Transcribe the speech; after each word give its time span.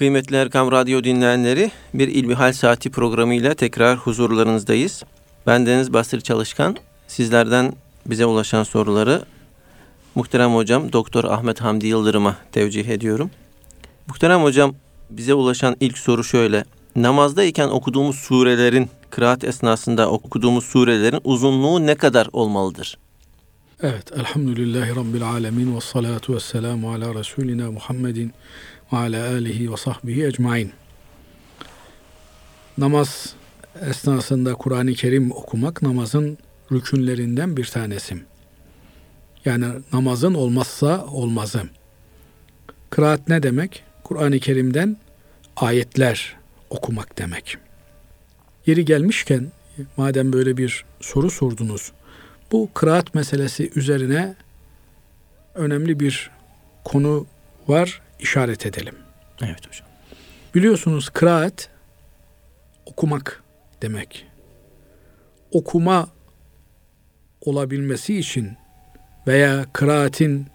Kıymetli 0.00 0.36
Erkam 0.36 0.72
Radyo 0.72 1.04
dinleyenleri, 1.04 1.70
bir 1.94 2.08
İlmihal 2.08 2.52
Saati 2.52 2.90
programıyla 2.90 3.54
tekrar 3.54 3.96
huzurlarınızdayız. 3.96 5.02
Ben 5.46 5.66
Deniz 5.66 5.92
Bastır 5.92 6.20
Çalışkan. 6.20 6.76
Sizlerden 7.08 7.72
bize 8.06 8.26
ulaşan 8.26 8.62
soruları 8.62 9.22
muhterem 10.14 10.54
hocam 10.54 10.92
Doktor 10.92 11.24
Ahmet 11.24 11.60
Hamdi 11.60 11.86
Yıldırım'a 11.86 12.36
tevcih 12.52 12.88
ediyorum. 12.88 13.30
Muhterem 14.06 14.42
hocam 14.42 14.74
bize 15.10 15.34
ulaşan 15.34 15.76
ilk 15.80 15.98
soru 15.98 16.24
şöyle. 16.24 16.64
Namazdayken 16.96 17.68
okuduğumuz 17.68 18.16
surelerin, 18.16 18.90
kıraat 19.10 19.44
esnasında 19.44 20.10
okuduğumuz 20.10 20.64
surelerin 20.64 21.20
uzunluğu 21.24 21.86
ne 21.86 21.94
kadar 21.94 22.28
olmalıdır? 22.32 22.98
Evet, 23.82 24.12
elhamdülillahi 24.12 24.96
rabbil 24.96 25.22
alemin 25.22 25.76
ve 25.76 25.80
salatu 25.80 26.34
ve 26.34 26.40
selamu 26.40 26.92
ala 26.92 27.14
Resulina 27.14 27.70
Muhammedin 27.70 28.32
ve 28.92 28.96
ala 28.96 29.30
alihi 29.30 29.72
ve 29.72 29.76
sahbihi 29.76 30.26
ecmain. 30.26 30.72
Namaz 32.78 33.34
esnasında 33.80 34.54
Kur'an-ı 34.54 34.94
Kerim 34.94 35.32
okumak 35.32 35.82
namazın 35.82 36.38
rükünlerinden 36.72 37.56
bir 37.56 37.64
tanesi. 37.64 38.16
Yani 39.44 39.66
namazın 39.92 40.34
olmazsa 40.34 41.06
olmazı. 41.06 41.62
Kıraat 42.90 43.28
ne 43.28 43.42
demek? 43.42 43.82
Kur'an-ı 44.04 44.38
Kerim'den 44.38 44.96
ayetler 45.56 46.36
okumak 46.70 47.18
demek. 47.18 47.56
Yeri 48.66 48.84
gelmişken 48.84 49.52
madem 49.96 50.32
böyle 50.32 50.56
bir 50.56 50.84
soru 51.00 51.30
sordunuz, 51.30 51.92
bu 52.52 52.70
kıraat 52.74 53.14
meselesi 53.14 53.70
üzerine 53.74 54.34
önemli 55.54 56.00
bir 56.00 56.30
konu 56.84 57.26
var, 57.68 58.02
işaret 58.22 58.66
edelim. 58.66 58.94
Evet 59.42 59.68
hocam. 59.68 59.88
Biliyorsunuz 60.54 61.08
kıraat 61.08 61.68
okumak 62.86 63.42
demek. 63.82 64.26
Okuma 65.52 66.08
olabilmesi 67.40 68.18
için 68.18 68.56
veya 69.26 69.66
kıraatin 69.72 70.46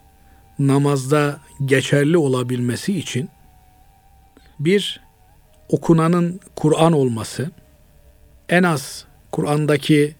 namazda 0.59 1.39
geçerli 1.66 2.17
olabilmesi 2.17 2.97
için 2.97 3.30
bir 4.59 5.02
okunanın 5.69 6.39
Kur'an 6.55 6.93
olması, 6.93 7.52
en 8.49 8.63
az 8.63 9.05
Kur'an'daki 9.31 10.16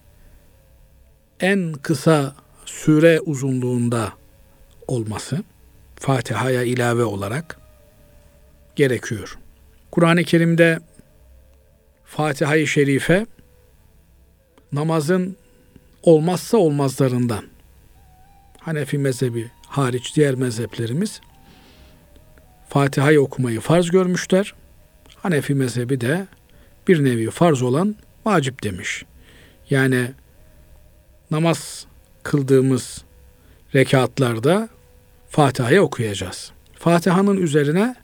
en 1.40 1.72
kısa 1.72 2.34
süre 2.66 3.20
uzunluğunda 3.20 4.12
olması 4.88 5.42
Fatiha'ya 6.00 6.62
ilave 6.62 7.04
olarak 7.04 7.58
gerekiyor. 8.76 9.38
Kur'an-ı 9.90 10.24
Kerim'de 10.24 10.78
Fatiha-i 12.04 12.66
Şerife 12.66 13.26
namazın 14.72 15.36
olmazsa 16.02 16.56
olmazlarından. 16.56 17.44
Hanefi 18.60 18.98
mezhebi 18.98 19.50
hariç 19.66 20.16
diğer 20.16 20.34
mezheplerimiz 20.34 21.20
Fatiha'yı 22.68 23.20
okumayı 23.20 23.60
farz 23.60 23.90
görmüşler. 23.90 24.54
Hanefi 25.16 25.54
mezhebi 25.54 26.00
de 26.00 26.26
bir 26.88 27.04
nevi 27.04 27.30
farz 27.30 27.62
olan 27.62 27.96
vacip 28.26 28.62
demiş. 28.62 29.04
Yani 29.70 30.10
namaz 31.30 31.86
kıldığımız 32.22 33.04
rekatlarda 33.74 34.68
Fatiha'yı 35.36 35.82
okuyacağız. 35.82 36.52
Fatiha'nın 36.74 37.36
üzerine 37.36 37.94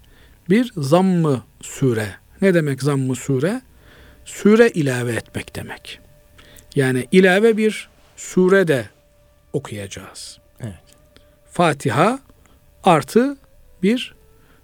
bir 0.50 0.72
zammı 0.76 1.42
sure. 1.60 2.06
Ne 2.42 2.54
demek 2.54 2.82
zammı 2.82 3.16
sure? 3.16 3.62
Sure 4.24 4.70
ilave 4.70 5.12
etmek 5.12 5.56
demek. 5.56 6.00
Yani 6.74 7.08
ilave 7.12 7.56
bir 7.56 7.88
sure 8.16 8.68
de 8.68 8.88
okuyacağız. 9.52 10.38
Evet. 10.60 10.74
Fatiha 11.50 12.18
artı 12.84 13.36
bir 13.82 14.14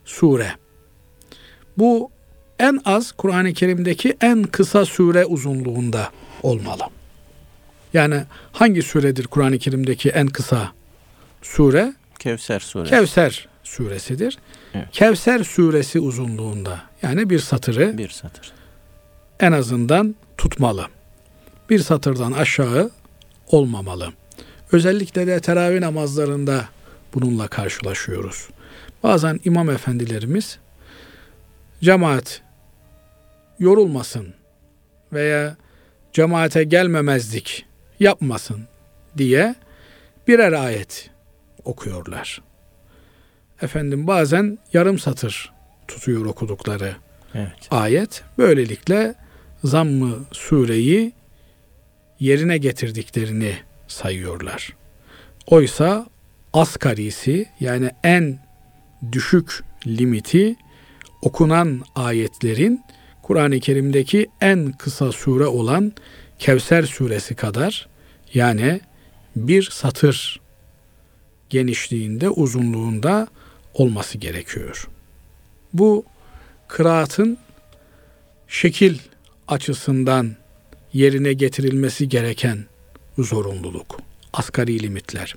sure. 0.05 0.53
Bu 1.79 2.11
en 2.59 2.81
az 2.85 3.13
Kur'an-ı 3.13 3.53
Kerim'deki 3.53 4.17
en 4.21 4.43
kısa 4.43 4.85
sure 4.85 5.25
uzunluğunda 5.25 6.11
olmalı. 6.43 6.83
Yani 7.95 8.23
hangi 8.53 8.83
suredir 8.83 9.27
Kur'an-ı 9.27 9.59
Kerim'deki 9.59 10.11
en 10.11 10.27
kısa 10.27 10.73
sure? 11.43 11.98
Kevser 12.19 12.61
suresi. 12.61 12.91
Kevser 12.91 13.49
suresidir. 13.65 14.39
Evet. 14.75 14.87
Kevser 14.93 15.45
suresi 15.45 16.01
uzunluğunda 16.01 16.81
yani 17.03 17.31
bir 17.31 17.39
satırı 17.39 17.99
Bir 17.99 18.09
satır. 18.09 18.53
en 19.41 19.53
azından 19.53 20.15
tutmalı. 20.39 20.87
Bir 21.71 21.79
satırdan 21.79 22.33
aşağı 22.33 22.91
olmamalı. 23.47 24.13
Özellikle 24.73 25.27
de 25.27 25.41
teravih 25.41 25.81
namazlarında 25.81 26.65
bununla 27.15 27.49
karşılaşıyoruz. 27.49 28.49
Bazen 29.03 29.41
imam 29.45 29.71
efendilerimiz 29.71 30.59
cemaat 31.81 32.43
yorulmasın 33.59 34.35
veya 35.13 35.57
cemaate 36.13 36.65
gelmemezlik 36.65 37.67
yapmasın 38.01 38.61
diye 39.19 39.55
birer 40.29 40.53
ayet 40.53 41.11
okuyorlar. 41.65 42.43
Efendim 43.63 44.07
bazen 44.07 44.59
yarım 44.73 44.99
satır 44.99 45.53
tutuyor 45.89 46.27
okudukları 46.27 46.97
Evet. 47.35 47.69
ayet. 47.71 48.23
Böylelikle 48.39 49.15
zammı 49.65 50.25
sureyi 50.33 51.13
yerine 52.21 52.59
getirdiklerini 52.59 53.55
sayıyorlar. 53.89 54.77
Oysa 55.47 56.07
asgarisi 56.53 57.47
yani 57.61 57.91
en 58.05 58.39
düşük 59.13 59.65
limiti 59.87 60.57
okunan 61.23 61.83
ayetlerin 61.95 62.85
Kur'an-ı 63.23 63.61
Kerim'deki 63.61 64.27
en 64.41 64.73
kısa 64.73 65.13
sure 65.13 65.47
olan 65.47 65.93
Kevser 66.39 66.83
suresi 66.83 67.35
kadar 67.35 67.89
yani 68.35 68.81
bir 69.37 69.63
satır 69.63 70.41
genişliğinde, 71.51 72.31
uzunluğunda 72.31 73.29
olması 73.75 74.19
gerekiyor. 74.19 74.89
Bu 75.73 76.05
kıraatın 76.69 77.39
şekil 78.49 78.99
açısından 79.49 80.37
yerine 80.93 81.33
getirilmesi 81.33 82.09
gereken 82.09 82.65
zorunluluk. 83.19 84.01
Asgari 84.33 84.83
limitler. 84.83 85.37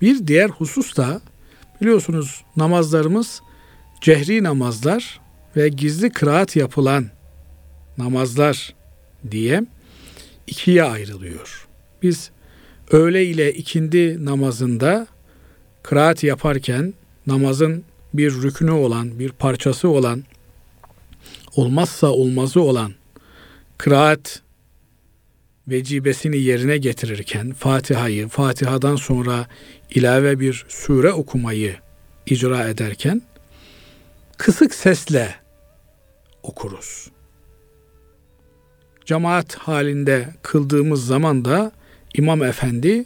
Bir 0.00 0.26
diğer 0.26 0.48
husus 0.48 0.96
da 0.96 1.20
biliyorsunuz 1.80 2.44
namazlarımız 2.56 3.42
cehri 4.00 4.42
namazlar 4.42 5.20
ve 5.56 5.68
gizli 5.68 6.10
kıraat 6.10 6.56
yapılan 6.56 7.06
namazlar 7.98 8.74
diye 9.30 9.62
ikiye 10.46 10.84
ayrılıyor. 10.84 11.68
Biz 12.02 12.30
öğle 12.90 13.24
ile 13.24 13.52
ikindi 13.52 14.24
namazında 14.24 15.06
kıraat 15.82 16.22
yaparken 16.22 16.94
namazın 17.26 17.84
bir 18.14 18.42
rükünü 18.42 18.70
olan, 18.70 19.18
bir 19.18 19.28
parçası 19.28 19.88
olan, 19.88 20.24
olmazsa 21.56 22.06
olmazı 22.06 22.60
olan 22.60 22.92
kıraat 23.78 24.42
vecibesini 25.68 26.38
yerine 26.38 26.78
getirirken 26.78 27.52
Fatiha'yı, 27.52 28.28
Fatiha'dan 28.28 28.96
sonra 28.96 29.46
ilave 29.90 30.40
bir 30.40 30.64
sure 30.68 31.12
okumayı 31.12 31.76
icra 32.26 32.68
ederken 32.68 33.22
kısık 34.36 34.74
sesle 34.74 35.34
okuruz. 36.42 37.10
Cemaat 39.04 39.54
halinde 39.54 40.34
kıldığımız 40.42 41.06
zaman 41.06 41.44
da 41.44 41.72
İmam 42.16 42.42
Efendi 42.42 43.04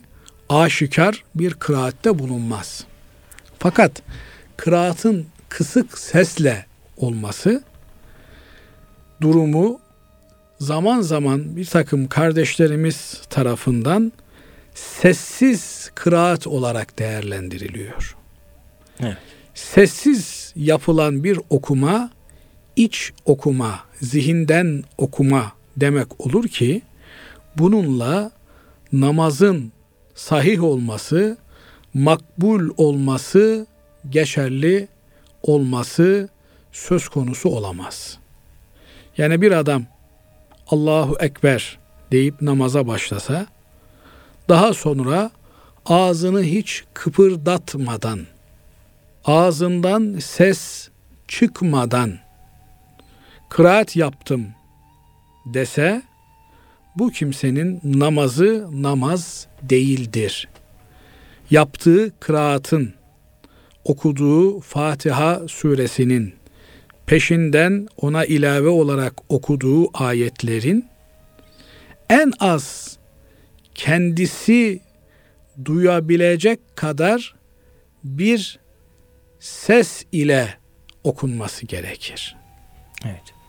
aşikar 0.49 1.25
bir 1.35 1.55
kıraatte 1.55 2.19
bulunmaz. 2.19 2.85
Fakat 3.59 4.03
kıraatın 4.57 5.27
kısık 5.49 5.99
sesle 5.99 6.67
olması 6.97 7.63
durumu 9.21 9.81
zaman 10.59 11.01
zaman 11.01 11.57
bir 11.57 11.65
takım 11.65 12.09
kardeşlerimiz 12.09 13.23
tarafından 13.31 14.13
sessiz 14.75 15.91
kıraat 15.95 16.47
olarak 16.47 16.99
değerlendiriliyor. 16.99 18.17
Evet. 19.01 19.17
Sessiz 19.55 20.53
yapılan 20.57 21.25
bir 21.25 21.39
okuma 21.51 22.11
iç 22.77 23.13
okuma, 23.25 23.81
zihinden 24.01 24.85
okuma 24.99 25.53
demek 25.77 26.21
olur 26.21 26.49
ki 26.49 26.83
bununla 27.59 28.31
namazın 28.93 29.73
sahih 30.15 30.63
olması, 30.63 31.39
makbul 31.95 32.71
olması, 32.77 33.67
geçerli 34.11 34.89
olması 35.43 36.29
söz 36.73 37.09
konusu 37.09 37.49
olamaz. 37.49 38.19
Yani 39.19 39.43
bir 39.43 39.53
adam 39.53 39.85
Allahu 40.67 41.17
Ekber 41.21 41.79
deyip 42.13 42.43
namaza 42.43 42.87
başlasa 42.87 43.47
daha 44.49 44.75
sonra 44.75 45.31
ağzını 45.87 46.43
hiç 46.43 46.85
kıpırdatmadan 46.95 48.27
ağzından 49.25 50.19
ses 50.19 50.89
çıkmadan 51.29 52.19
kıraat 53.49 53.97
yaptım 53.97 54.47
dese 55.47 56.03
bu 56.97 57.11
kimsenin 57.11 57.81
namazı 57.85 58.69
namaz 58.73 59.47
değildir. 59.63 60.49
Yaptığı 61.51 62.13
kıraatın, 62.21 62.95
okuduğu 63.85 64.61
Fatiha 64.61 65.49
suresinin 65.49 66.35
peşinden 67.07 67.89
ona 67.97 68.25
ilave 68.25 68.69
olarak 68.69 69.15
okuduğu 69.29 70.03
ayetlerin 70.05 70.85
en 72.09 72.33
az 72.41 72.97
kendisi 73.75 74.81
duyabilecek 75.65 76.77
kadar 76.77 77.35
bir 78.05 78.59
ses 79.41 80.05
ile 80.13 80.55
okunması 81.05 81.67
gerekir. 81.67 82.37
Evet. 83.05 83.40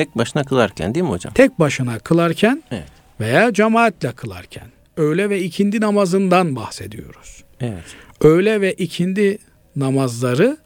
Tek 0.00 0.18
başına 0.18 0.44
kılarken 0.44 0.94
değil 0.94 1.04
mi 1.04 1.10
hocam? 1.10 1.32
Tek 1.32 1.58
başına 1.58 1.98
kılarken 1.98 2.62
Evet. 2.70 2.88
veya 3.20 3.52
cemaatle 3.52 4.12
kılarken 4.12 4.66
öğle 4.96 5.30
ve 5.30 5.42
ikindi 5.42 5.80
namazından 5.80 6.56
bahsediyoruz. 6.56 7.44
Evet. 7.60 7.84
Öğle 8.20 8.60
ve 8.60 8.72
ikindi 8.72 9.38
namazları 9.76 10.56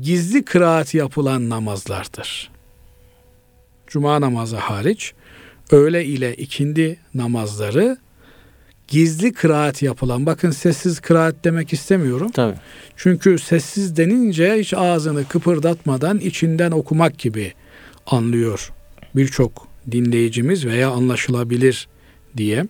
gizli 0.00 0.44
kıraat 0.44 0.94
yapılan 0.94 1.50
namazlardır. 1.50 2.50
Cuma 3.86 4.20
namazı 4.20 4.56
hariç 4.56 5.12
öğle 5.70 6.04
ile 6.04 6.34
ikindi 6.34 6.98
namazları 7.14 7.96
gizli 8.88 9.32
kıraat 9.32 9.82
yapılan. 9.82 10.26
Bakın 10.26 10.50
sessiz 10.50 11.00
kıraat 11.00 11.34
demek 11.44 11.72
istemiyorum. 11.72 12.30
Tabii. 12.30 12.56
Çünkü 12.96 13.38
sessiz 13.38 13.96
denince 13.96 14.54
hiç 14.58 14.74
ağzını 14.74 15.24
kıpırdatmadan 15.24 16.18
içinden 16.18 16.70
okumak 16.70 17.18
gibi 17.18 17.52
anlıyor 18.06 18.72
birçok 19.16 19.68
dinleyicimiz 19.90 20.66
veya 20.66 20.90
anlaşılabilir 20.90 21.88
diye. 22.36 22.66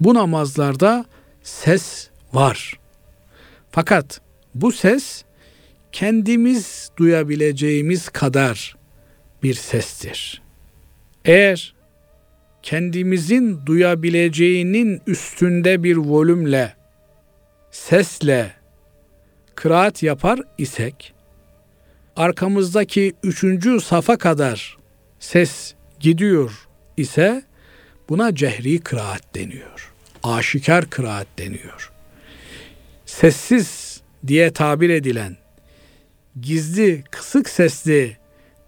Bu 0.00 0.14
namazlarda 0.14 1.04
ses 1.42 2.10
var. 2.32 2.80
Fakat 3.70 4.20
bu 4.54 4.72
ses 4.72 5.24
kendimiz 5.92 6.90
duyabileceğimiz 6.96 8.08
kadar 8.08 8.76
bir 9.42 9.54
sestir. 9.54 10.42
Eğer 11.24 11.74
kendimizin 12.62 13.66
duyabileceğinin 13.66 15.02
üstünde 15.06 15.82
bir 15.82 15.96
volümle, 15.96 16.74
sesle 17.70 18.52
kıraat 19.54 20.02
yapar 20.02 20.40
isek, 20.58 21.14
arkamızdaki 22.16 23.12
üçüncü 23.22 23.80
safa 23.80 24.16
kadar 24.16 24.76
ses 25.20 25.74
gidiyor 26.00 26.68
ise 26.96 27.42
buna 28.08 28.34
cehri 28.34 28.78
kıraat 28.78 29.34
deniyor. 29.34 29.92
Aşikar 30.22 30.90
kıraat 30.90 31.26
deniyor. 31.38 31.92
Sessiz 33.06 34.00
diye 34.26 34.52
tabir 34.52 34.90
edilen 34.90 35.36
gizli, 36.40 37.04
kısık 37.10 37.48
sesli 37.48 38.16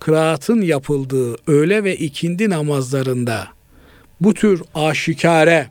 kıraatın 0.01 0.63
yapıldığı 0.63 1.37
öğle 1.47 1.85
ve 1.85 1.97
ikindi 1.97 2.51
namazlarında 2.51 3.49
bu 4.21 4.35
tür 4.35 4.63
aşikare 4.75 5.71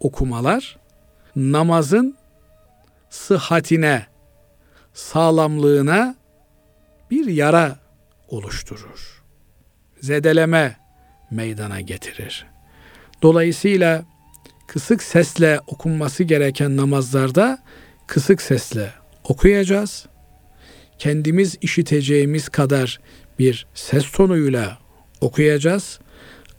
okumalar 0.00 0.78
namazın 1.36 2.16
sıhhatine, 3.10 4.06
sağlamlığına 4.94 6.19
bir 7.10 7.26
yara 7.26 7.78
oluşturur. 8.28 9.22
Zedeleme 10.00 10.76
meydana 11.30 11.80
getirir. 11.80 12.46
Dolayısıyla 13.22 14.04
kısık 14.66 15.02
sesle 15.02 15.60
okunması 15.66 16.24
gereken 16.24 16.76
namazlarda 16.76 17.58
kısık 18.06 18.42
sesle 18.42 18.92
okuyacağız. 19.24 20.06
Kendimiz 20.98 21.56
işiteceğimiz 21.60 22.48
kadar 22.48 23.00
bir 23.38 23.66
ses 23.74 24.10
tonuyla 24.10 24.78
okuyacağız. 25.20 26.00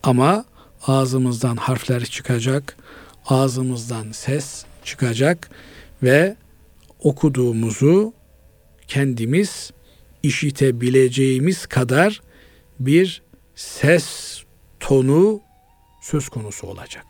Ama 0.03 0.45
ağzımızdan 0.87 1.55
harfler 1.55 2.05
çıkacak, 2.05 2.77
ağzımızdan 3.25 4.11
ses 4.11 4.65
çıkacak 4.83 5.49
ve 6.03 6.35
okuduğumuzu 6.99 8.13
kendimiz 8.87 9.71
işitebileceğimiz 10.23 11.65
kadar 11.65 12.21
bir 12.79 13.21
ses 13.55 14.37
tonu 14.79 15.41
söz 16.01 16.29
konusu 16.29 16.67
olacak. 16.67 17.05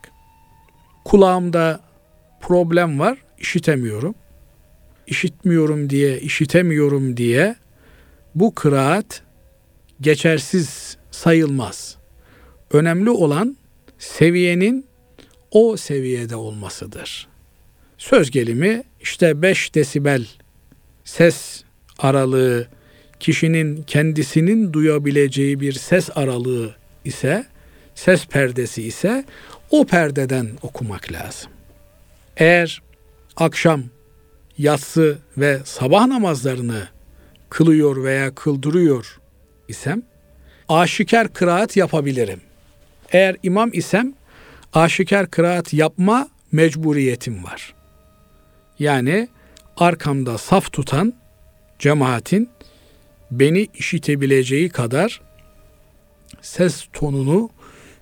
Kulağımda 1.06 1.81
problem 2.42 3.00
var, 3.00 3.18
işitemiyorum. 3.40 4.16
İşitmiyorum 5.08 5.90
diye, 5.90 6.19
işitemiyorum 6.19 7.18
diye 7.18 7.56
bu 8.36 8.56
kıraat 8.56 9.24
geçersiz 10.02 10.98
sayılmaz. 11.12 11.98
Önemli 12.72 13.10
olan 13.10 13.58
seviyenin 14.00 14.86
o 15.52 15.78
seviyede 15.78 16.36
olmasıdır. 16.36 17.28
Söz 17.98 18.31
gelimi 18.31 18.84
işte 19.02 19.42
5 19.42 19.75
desibel 19.75 20.28
ses 21.04 21.63
aralığı 22.00 22.68
kişinin 23.21 23.83
kendisinin 23.83 24.73
duyabileceği 24.73 25.59
bir 25.59 25.73
ses 25.73 26.09
aralığı 26.15 26.75
ise 27.06 27.45
ses 27.95 28.25
perdesi 28.25 28.83
ise 28.83 29.25
o 29.69 29.85
perdeden 29.85 30.50
okumak 30.62 31.12
lazım. 31.12 31.51
Eğer 32.38 32.81
akşam, 33.38 33.83
yatsı 34.57 35.18
ve 35.38 35.59
sabah 35.65 36.07
namazlarını 36.07 36.88
kılıyor 37.50 38.03
veya 38.03 38.35
kıldırıyor 38.35 39.19
isem 39.67 40.01
aşikar 40.69 41.34
kıraat 41.34 41.77
yapabilirim. 41.77 42.41
Eğer 43.12 43.36
imam 43.43 43.69
isem 43.74 44.13
aşikar 44.74 45.31
kıraat 45.31 45.74
yapma 45.74 46.27
mecburiyetim 46.51 47.43
var. 47.43 47.74
Yani 48.79 49.27
arkamda 49.77 50.38
saf 50.38 50.74
tutan 50.74 51.13
cemaatin 51.79 52.50
beni 53.31 53.67
işitebileceği 53.73 54.69
kadar 54.69 55.21
ses 56.41 56.88
tonunu 56.93 57.50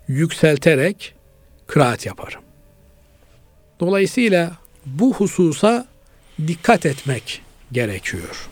yükselterek 0.08 1.16
kıraat 1.68 2.06
yaparım. 2.06 2.42
Dolayısıyla 3.80 4.52
bu 4.86 5.14
hususa 5.14 5.88
dikkat 6.48 6.86
etmek 6.86 7.42
gerekiyor. 7.72 8.50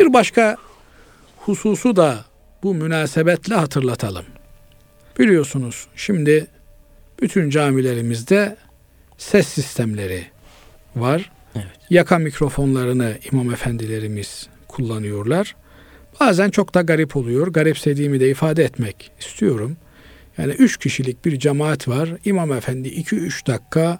Bir 0.00 0.12
başka 0.12 0.56
hususu 1.36 1.96
da 1.96 2.24
bu 2.62 2.74
münasebetle 2.74 3.54
hatırlatalım. 3.54 4.24
Biliyorsunuz 5.18 5.86
şimdi 5.96 6.46
bütün 7.22 7.50
camilerimizde 7.50 8.56
ses 9.18 9.48
sistemleri 9.48 10.26
var. 10.96 11.30
Evet. 11.54 11.66
Yaka 11.90 12.18
mikrofonlarını 12.18 13.18
imam 13.32 13.52
efendilerimiz 13.52 14.48
kullanıyorlar. 14.78 15.56
Bazen 16.20 16.50
çok 16.50 16.74
da 16.74 16.82
garip 16.82 17.16
oluyor. 17.16 17.46
Garipsediğimi 17.46 18.20
de 18.20 18.30
ifade 18.30 18.64
etmek 18.64 19.10
istiyorum. 19.20 19.76
Yani 20.38 20.52
üç 20.52 20.76
kişilik 20.76 21.24
bir 21.24 21.38
cemaat 21.38 21.88
var. 21.88 22.08
İmam 22.24 22.52
efendi 22.52 22.88
2-3 22.88 23.46
dakika 23.46 23.98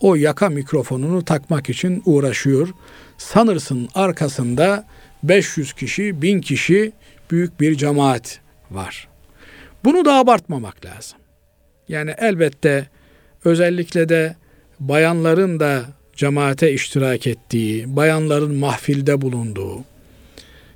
o 0.00 0.14
yaka 0.14 0.48
mikrofonunu 0.48 1.24
takmak 1.24 1.70
için 1.70 2.02
uğraşıyor. 2.04 2.68
Sanırsın 3.18 3.88
arkasında 3.94 4.86
500 5.22 5.72
kişi, 5.72 6.22
1000 6.22 6.40
kişi 6.40 6.92
büyük 7.30 7.60
bir 7.60 7.74
cemaat 7.74 8.40
var. 8.70 9.08
Bunu 9.84 10.04
da 10.04 10.14
abartmamak 10.14 10.84
lazım. 10.84 11.18
Yani 11.88 12.14
elbette 12.18 12.86
özellikle 13.44 14.08
de 14.08 14.36
bayanların 14.80 15.60
da 15.60 15.84
cemaate 16.16 16.72
iştirak 16.72 17.26
ettiği, 17.26 17.96
bayanların 17.96 18.54
mahfilde 18.54 19.20
bulunduğu, 19.20 19.84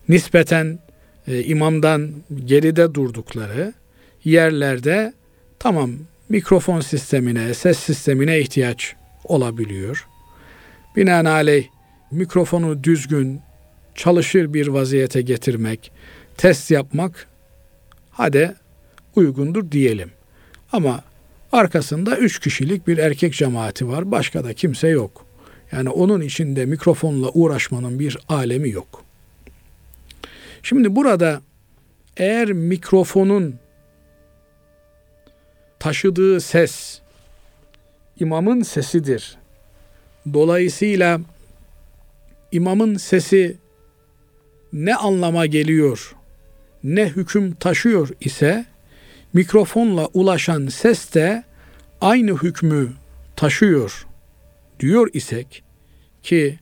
nispeten 0.08 0.78
e, 1.26 1.44
imamdan 1.44 2.10
geride 2.44 2.94
durdukları 2.94 3.72
yerlerde 4.24 5.12
tamam 5.58 5.90
mikrofon 6.28 6.80
sistemine, 6.80 7.54
ses 7.54 7.78
sistemine 7.78 8.40
ihtiyaç 8.40 8.96
olabiliyor. 9.24 10.06
Binaenaleyh 10.96 11.66
mikrofonu 12.10 12.84
düzgün, 12.84 13.40
çalışır 13.94 14.54
bir 14.54 14.66
vaziyete 14.66 15.22
getirmek, 15.22 15.92
test 16.36 16.70
yapmak 16.70 17.28
hadi 18.10 18.54
uygundur 19.16 19.70
diyelim. 19.70 20.10
Ama 20.72 21.04
arkasında 21.52 22.16
üç 22.16 22.38
kişilik 22.40 22.86
bir 22.86 22.98
erkek 22.98 23.34
cemaati 23.34 23.88
var. 23.88 24.10
Başka 24.10 24.44
da 24.44 24.54
kimse 24.54 24.88
yok. 24.88 25.26
Yani 25.72 25.88
onun 25.88 26.20
içinde 26.20 26.66
mikrofonla 26.66 27.28
uğraşmanın 27.28 27.98
bir 27.98 28.18
alemi 28.28 28.70
yok. 28.70 29.03
Şimdi 30.64 30.96
burada 30.96 31.42
eğer 32.16 32.52
mikrofonun 32.52 33.54
taşıdığı 35.78 36.40
ses 36.40 37.00
imamın 38.20 38.62
sesidir. 38.62 39.36
Dolayısıyla 40.32 41.20
imamın 42.52 42.96
sesi 42.96 43.56
ne 44.72 44.96
anlama 44.96 45.46
geliyor, 45.46 46.16
ne 46.84 47.08
hüküm 47.08 47.54
taşıyor 47.54 48.08
ise 48.20 48.64
mikrofonla 49.32 50.06
ulaşan 50.06 50.66
ses 50.66 51.14
de 51.14 51.44
aynı 52.00 52.42
hükmü 52.42 52.92
taşıyor 53.36 54.06
diyor 54.80 55.10
isek 55.12 55.62
ki 56.22 56.58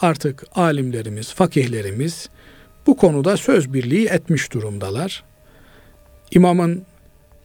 artık 0.00 0.44
alimlerimiz, 0.54 1.34
fakihlerimiz 1.34 2.28
bu 2.86 2.96
konuda 2.96 3.36
söz 3.36 3.72
birliği 3.72 4.06
etmiş 4.06 4.52
durumdalar. 4.52 5.24
İmamın 6.30 6.84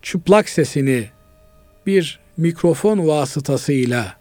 çıplak 0.01 0.49
sesini 0.49 1.09
bir 1.85 2.19
mikrofon 2.37 3.07
vasıtasıyla 3.07 4.17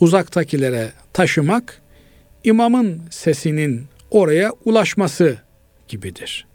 uzaktakilere 0.00 0.92
taşımak 1.12 1.82
imamın 2.44 3.02
sesinin 3.10 3.86
oraya 4.10 4.52
ulaşması 4.64 5.38
gibidir. 5.88 6.46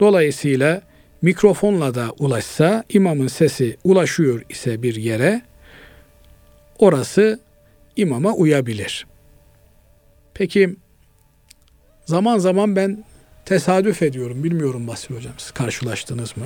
Dolayısıyla 0.00 0.82
mikrofonla 1.22 1.94
da 1.94 2.10
ulaşsa 2.18 2.84
imamın 2.88 3.28
sesi 3.28 3.76
ulaşıyor 3.84 4.42
ise 4.48 4.82
bir 4.82 4.94
yere 4.94 5.42
orası 6.78 7.40
imama 7.96 8.32
uyabilir. 8.32 9.06
Peki 10.34 10.76
zaman 12.06 12.38
zaman 12.38 12.76
ben 12.76 13.04
tesadüf 13.44 14.02
ediyorum. 14.02 14.44
Bilmiyorum 14.44 14.86
Basri 14.86 15.14
Hocam 15.14 15.32
siz 15.38 15.50
karşılaştınız 15.50 16.36
mı? 16.36 16.44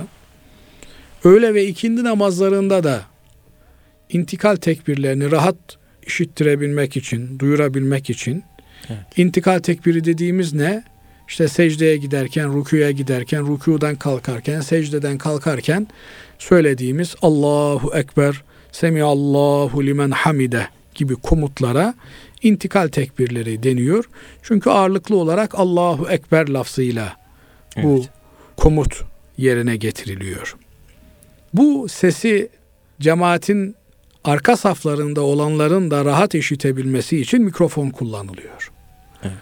Öğle 1.23 1.53
ve 1.53 1.65
ikindi 1.65 2.03
namazlarında 2.03 2.83
da 2.83 3.01
intikal 4.09 4.55
tekbirlerini 4.55 5.31
rahat 5.31 5.55
işittirebilmek 6.03 6.97
için, 6.97 7.39
duyurabilmek 7.39 8.09
için 8.09 8.43
evet. 8.89 8.99
intikal 9.17 9.59
tekbiri 9.59 10.05
dediğimiz 10.05 10.53
ne? 10.53 10.83
İşte 11.27 11.47
secdeye 11.47 11.97
giderken, 11.97 12.57
rükuya 12.57 12.91
giderken, 12.91 13.53
rükudan 13.53 13.95
kalkarken, 13.95 14.61
secdeden 14.61 15.17
kalkarken 15.17 15.87
söylediğimiz 16.39 17.15
Allahu 17.21 17.95
Ekber, 17.95 18.43
Semiallahu 18.71 19.85
limen 19.85 20.11
hamide 20.11 20.67
gibi 20.99 21.15
komutlara 21.15 21.93
intikal 22.43 22.87
tekbirleri 22.87 23.63
deniyor. 23.63 24.09
Çünkü 24.41 24.69
ağırlıklı 24.69 25.15
olarak 25.15 25.59
Allahu 25.59 26.09
Ekber 26.09 26.47
lafzıyla 26.47 27.17
evet. 27.75 27.85
bu 27.85 28.05
komut 28.57 29.03
yerine 29.37 29.75
getiriliyor. 29.75 30.55
Bu 31.53 31.89
sesi 31.89 32.49
cemaatin 33.01 33.75
arka 34.23 34.57
saflarında 34.57 35.21
olanların 35.21 35.91
da 35.91 36.05
rahat 36.05 36.35
işitebilmesi 36.35 37.21
için 37.21 37.43
mikrofon 37.43 37.89
kullanılıyor. 37.89 38.71
Evet. 39.23 39.33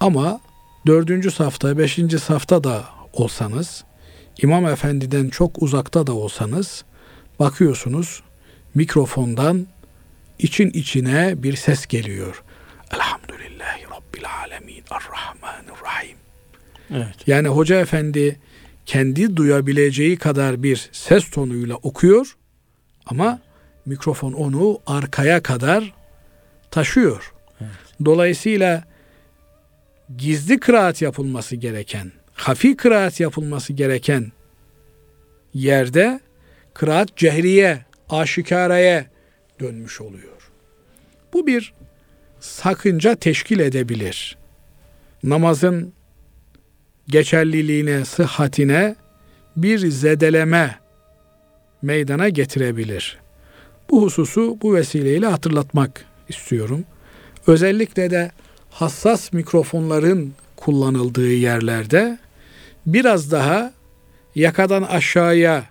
Ama 0.00 0.40
dördüncü 0.86 1.30
safta, 1.30 1.78
beşinci 1.78 2.18
safta 2.18 2.64
da 2.64 2.84
olsanız, 3.12 3.84
İmam 4.42 4.66
Efendi'den 4.66 5.28
çok 5.28 5.62
uzakta 5.62 6.06
da 6.06 6.14
olsanız, 6.14 6.84
bakıyorsunuz 7.38 8.22
mikrofondan 8.74 9.66
için 10.38 10.70
içine 10.70 11.42
bir 11.42 11.56
ses 11.56 11.86
geliyor. 11.86 12.42
Elhamdülillahi 12.92 13.84
Rabbil 13.84 14.24
Alemin 14.44 14.84
Errahmanirrahim. 14.90 16.16
Evet. 16.90 17.16
Yani 17.26 17.48
Hoca 17.48 17.80
Efendi 17.80 18.40
kendi 18.86 19.36
duyabileceği 19.36 20.16
kadar 20.16 20.62
bir 20.62 20.88
ses 20.92 21.30
tonuyla 21.30 21.74
okuyor 21.74 22.36
ama 23.06 23.40
mikrofon 23.86 24.32
onu 24.32 24.80
arkaya 24.86 25.42
kadar 25.42 25.94
taşıyor. 26.70 27.32
Evet. 27.60 27.70
Dolayısıyla 28.04 28.84
gizli 30.16 30.60
kıraat 30.60 31.02
yapılması 31.02 31.56
gereken, 31.56 32.12
hafi 32.34 32.76
kıraat 32.76 33.20
yapılması 33.20 33.72
gereken 33.72 34.32
yerde 35.54 36.20
kıraat 36.74 37.16
cehriye, 37.16 37.84
aşikareye 38.08 39.06
dönmüş 39.60 40.00
oluyor. 40.00 40.50
Bu 41.32 41.46
bir 41.46 41.72
sakınca 42.40 43.14
teşkil 43.14 43.58
edebilir. 43.58 44.36
Namazın 45.22 45.92
geçerliliğine, 47.08 48.04
sıhhatine 48.04 48.96
bir 49.56 49.78
zedeleme 49.78 50.78
meydana 51.82 52.28
getirebilir. 52.28 53.18
Bu 53.90 54.02
hususu 54.02 54.58
bu 54.62 54.74
vesileyle 54.74 55.26
hatırlatmak 55.26 56.04
istiyorum. 56.28 56.84
Özellikle 57.46 58.10
de 58.10 58.30
hassas 58.70 59.32
mikrofonların 59.32 60.34
kullanıldığı 60.56 61.32
yerlerde 61.32 62.18
biraz 62.86 63.32
daha 63.32 63.72
yakadan 64.34 64.82
aşağıya 64.82 65.64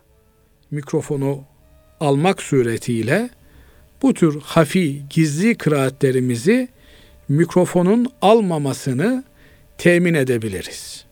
mikrofonu 0.71 1.43
almak 1.99 2.41
suretiyle 2.41 3.29
bu 4.05 4.13
tür 4.13 4.41
hafi, 4.41 5.01
gizli 5.09 5.55
kıraatlerimizi 5.55 6.67
mikrofonun 7.29 8.07
almamasını 8.21 9.23
temin 9.77 10.13
edebiliriz. 10.13 11.05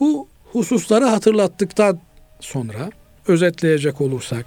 Bu 0.00 0.28
hususları 0.52 1.04
hatırlattıktan 1.04 2.00
sonra 2.40 2.90
özetleyecek 3.26 4.00
olursak 4.00 4.46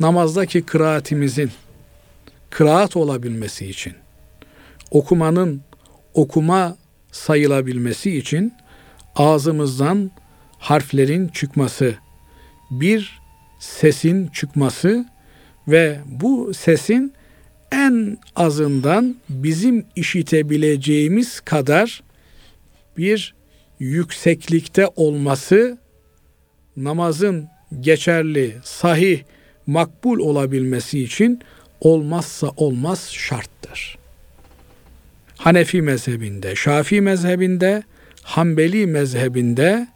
namazdaki 0.00 0.62
kıraatimizin 0.62 1.50
kıraat 2.50 2.96
olabilmesi 2.96 3.66
için 3.66 3.94
okumanın 4.90 5.62
okuma 6.14 6.76
sayılabilmesi 7.12 8.16
için 8.16 8.54
ağzımızdan 9.16 10.10
harflerin 10.58 11.28
çıkması, 11.28 11.94
bir 12.70 13.20
sesin 13.58 14.26
çıkması 14.26 15.11
ve 15.68 15.98
bu 16.06 16.54
sesin 16.54 17.12
en 17.72 18.18
azından 18.36 19.16
bizim 19.28 19.84
işitebileceğimiz 19.96 21.40
kadar 21.40 22.02
bir 22.96 23.34
yükseklikte 23.78 24.86
olması 24.96 25.78
namazın 26.76 27.48
geçerli, 27.80 28.56
sahih, 28.64 29.22
makbul 29.66 30.18
olabilmesi 30.18 31.02
için 31.02 31.40
olmazsa 31.80 32.50
olmaz 32.56 33.08
şarttır. 33.12 33.98
Hanefi 35.36 35.82
mezhebinde, 35.82 36.56
Şafii 36.56 37.00
mezhebinde, 37.00 37.82
Hanbeli 38.22 38.86
mezhebinde 38.86 39.88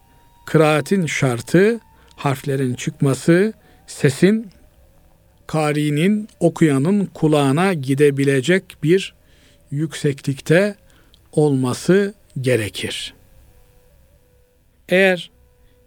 kıraatin 0.47 1.07
şartı 1.07 1.81
harflerin 2.17 2.75
çıkması, 2.75 3.53
sesin 3.87 4.51
karinin, 5.47 6.29
okuyanın 6.41 7.07
kulağına 7.07 7.75
gidebilecek 7.75 8.77
bir 8.83 9.15
yükseklikte 9.71 10.75
olması 11.33 12.15
gerekir. 12.41 13.15
Eğer 14.89 15.31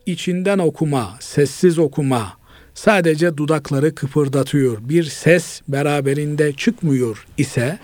içinden 0.05 0.59
okuma, 0.59 1.17
sessiz 1.19 1.79
okuma, 1.79 2.37
sadece 2.73 3.37
dudakları 3.37 3.95
kıpırdatıyor, 3.95 4.77
bir 4.81 5.03
ses 5.03 5.61
beraberinde 5.67 6.53
çıkmıyor 6.53 7.25
ise 7.37 7.79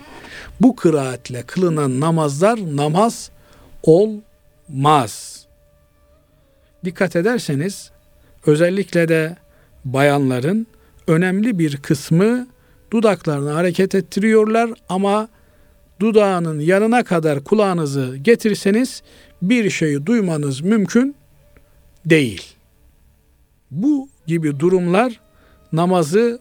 bu 0.60 0.76
kıraatle 0.76 1.42
kılınan 1.42 2.00
namazlar 2.00 2.76
namaz 2.76 3.30
olmaz. 3.82 5.46
Dikkat 6.84 7.16
ederseniz 7.16 7.90
özellikle 8.46 9.08
de 9.08 9.36
bayanların 9.84 10.66
önemli 11.06 11.58
bir 11.58 11.76
kısmı 11.76 12.46
dudaklarını 12.92 13.50
hareket 13.50 13.94
ettiriyorlar 13.94 14.70
ama 14.88 15.28
dudağının 16.00 16.60
yanına 16.60 17.04
kadar 17.04 17.44
kulağınızı 17.44 18.16
getirseniz 18.16 19.02
bir 19.42 19.70
şeyi 19.70 20.06
duymanız 20.06 20.60
mümkün 20.60 21.16
değil. 22.06 22.42
Bu 23.70 24.08
gibi 24.26 24.60
durumlar 24.60 25.20
namazı 25.72 26.40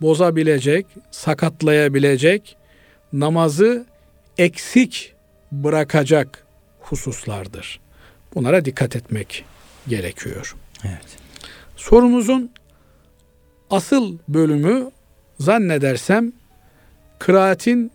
bozabilecek, 0.00 0.86
sakatlayabilecek, 1.10 2.56
namazı 3.12 3.86
eksik 4.38 5.14
bırakacak 5.52 6.46
hususlardır. 6.80 7.80
Bunlara 8.34 8.64
dikkat 8.64 8.96
etmek 8.96 9.44
gerekiyor. 9.88 10.56
Evet. 10.84 11.18
Sorumuzun 11.76 12.50
asıl 13.72 14.18
bölümü 14.28 14.90
zannedersem 15.40 16.32
kıraatin 17.18 17.90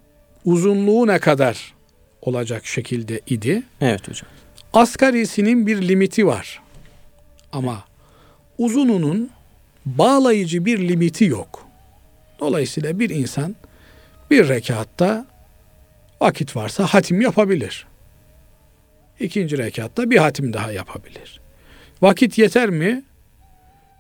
uzunluğu 0.46 1.08
ne 1.08 1.20
kadar 1.20 1.74
olacak 2.22 2.66
şekilde 2.66 3.22
idi. 3.28 3.64
Evet 3.82 4.08
hocam. 4.08 4.30
Asgarisinin 4.74 5.68
bir 5.68 5.88
limiti 5.88 6.28
var. 6.28 6.62
Ama 7.52 7.84
uzununun 8.58 9.30
bağlayıcı 9.86 10.66
bir 10.66 10.90
limiti 10.90 11.26
yok. 11.26 11.68
Dolayısıyla 12.40 13.00
bir 13.00 13.10
insan 13.10 13.56
bir 14.32 14.50
rekatta 14.50 15.26
vakit 16.22 16.56
varsa 16.56 16.86
hatim 16.86 17.22
yapabilir. 17.22 17.88
İkinci 19.20 19.58
rekatta 19.58 20.10
bir 20.10 20.18
hatim 20.18 20.54
daha 20.54 20.72
yapabilir. 20.72 21.40
Vakit 22.02 22.38
yeter 22.38 22.70
mi? 22.70 23.04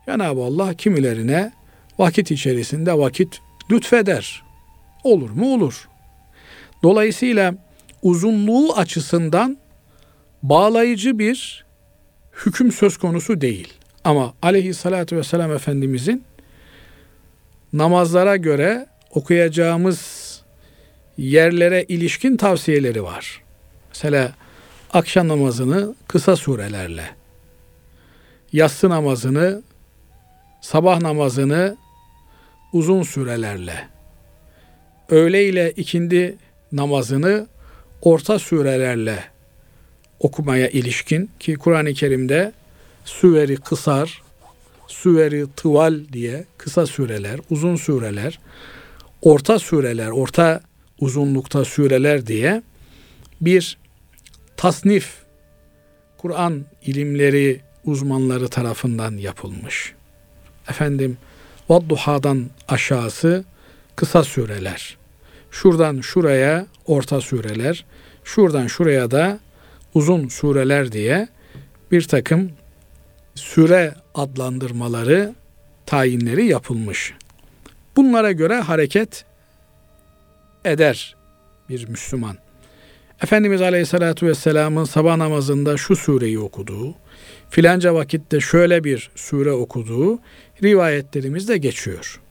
Cenab-ı 0.05 0.41
Allah 0.41 0.73
kimilerine 0.73 1.51
vakit 1.97 2.31
içerisinde 2.31 2.97
vakit 2.97 3.39
lütfeder. 3.71 4.43
Olur 5.03 5.29
mu? 5.29 5.53
Olur. 5.53 5.87
Dolayısıyla 6.83 7.55
uzunluğu 8.01 8.73
açısından 8.73 9.57
bağlayıcı 10.43 11.19
bir 11.19 11.65
hüküm 12.45 12.71
söz 12.71 12.97
konusu 12.97 13.41
değil. 13.41 13.73
Ama 14.03 14.33
aleyhissalatü 14.41 15.17
vesselam 15.17 15.51
Efendimizin 15.51 16.23
namazlara 17.73 18.35
göre 18.35 18.87
okuyacağımız 19.11 20.27
yerlere 21.17 21.83
ilişkin 21.83 22.37
tavsiyeleri 22.37 23.03
var. 23.03 23.41
Mesela 23.89 24.31
akşam 24.93 25.27
namazını 25.27 25.95
kısa 26.07 26.35
surelerle, 26.35 27.05
yatsı 28.53 28.89
namazını, 28.89 29.61
sabah 30.61 31.01
namazını 31.01 31.77
uzun 32.73 33.03
sürelerle, 33.03 33.87
öğle 35.09 35.45
ile 35.45 35.71
ikindi 35.71 36.37
namazını 36.71 37.47
orta 38.01 38.39
sürelerle 38.39 39.23
okumaya 40.19 40.69
ilişkin 40.69 41.29
ki 41.39 41.55
Kur'an-ı 41.55 41.93
Kerim'de 41.93 42.51
süveri 43.05 43.55
kısar, 43.55 44.21
süveri 44.87 45.45
tıval 45.55 45.99
diye 46.13 46.45
kısa 46.57 46.85
süreler, 46.85 47.39
uzun 47.49 47.75
süreler, 47.75 48.39
orta 49.21 49.59
süreler, 49.59 50.07
orta 50.07 50.61
uzunlukta 50.99 51.65
süreler 51.65 52.27
diye 52.27 52.63
bir 53.41 53.77
tasnif 54.57 55.13
Kur'an 56.17 56.65
ilimleri 56.85 57.61
uzmanları 57.85 58.47
tarafından 58.47 59.17
yapılmış. 59.17 59.93
Efendim 60.69 61.17
Vadduha'dan 61.69 62.49
aşağısı 62.67 63.45
kısa 63.95 64.23
süreler. 64.23 64.97
Şuradan 65.51 66.01
şuraya 66.01 66.65
orta 66.85 67.21
süreler, 67.21 67.85
şuradan 68.23 68.67
şuraya 68.67 69.11
da 69.11 69.39
uzun 69.93 70.27
sureler 70.27 70.91
diye 70.91 71.27
bir 71.91 72.01
takım 72.01 72.51
süre 73.35 73.95
adlandırmaları, 74.15 75.35
tayinleri 75.85 76.45
yapılmış. 76.45 77.13
Bunlara 77.95 78.31
göre 78.31 78.59
hareket 78.59 79.25
eder 80.65 81.15
bir 81.69 81.87
Müslüman. 81.87 82.37
Efendimiz 83.23 83.61
Aleyhisselatü 83.61 84.27
Vesselam'ın 84.27 84.83
sabah 84.83 85.17
namazında 85.17 85.77
şu 85.77 85.95
sureyi 85.95 86.39
okuduğu, 86.39 86.95
filanca 87.49 87.93
vakitte 87.93 88.39
şöyle 88.39 88.83
bir 88.83 89.11
sure 89.15 89.51
okuduğu 89.51 90.19
rivayetlerimizde 90.63 91.57
geçiyor. 91.57 92.21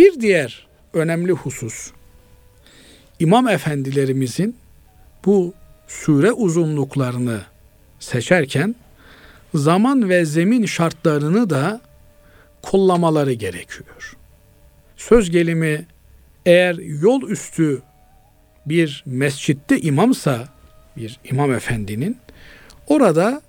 Bir 0.00 0.20
diğer 0.20 0.66
önemli 0.94 1.32
husus, 1.32 1.90
İmam 3.18 3.48
efendilerimizin 3.48 4.56
bu 5.24 5.54
sure 5.88 6.32
uzunluklarını 6.32 7.40
seçerken 7.98 8.74
zaman 9.54 10.08
ve 10.08 10.24
zemin 10.24 10.66
şartlarını 10.66 11.50
da 11.50 11.80
kollamaları 12.62 13.32
gerekiyor. 13.32 14.16
Söz 14.96 15.30
gelimi 15.30 15.86
eğer 16.46 16.74
yol 16.74 17.22
üstü 17.22 17.82
bir 18.66 19.02
mescitte 19.06 19.80
imamsa 19.80 20.48
bir 20.96 21.20
imam 21.24 21.52
efendinin 21.52 22.16
orada 22.86 23.42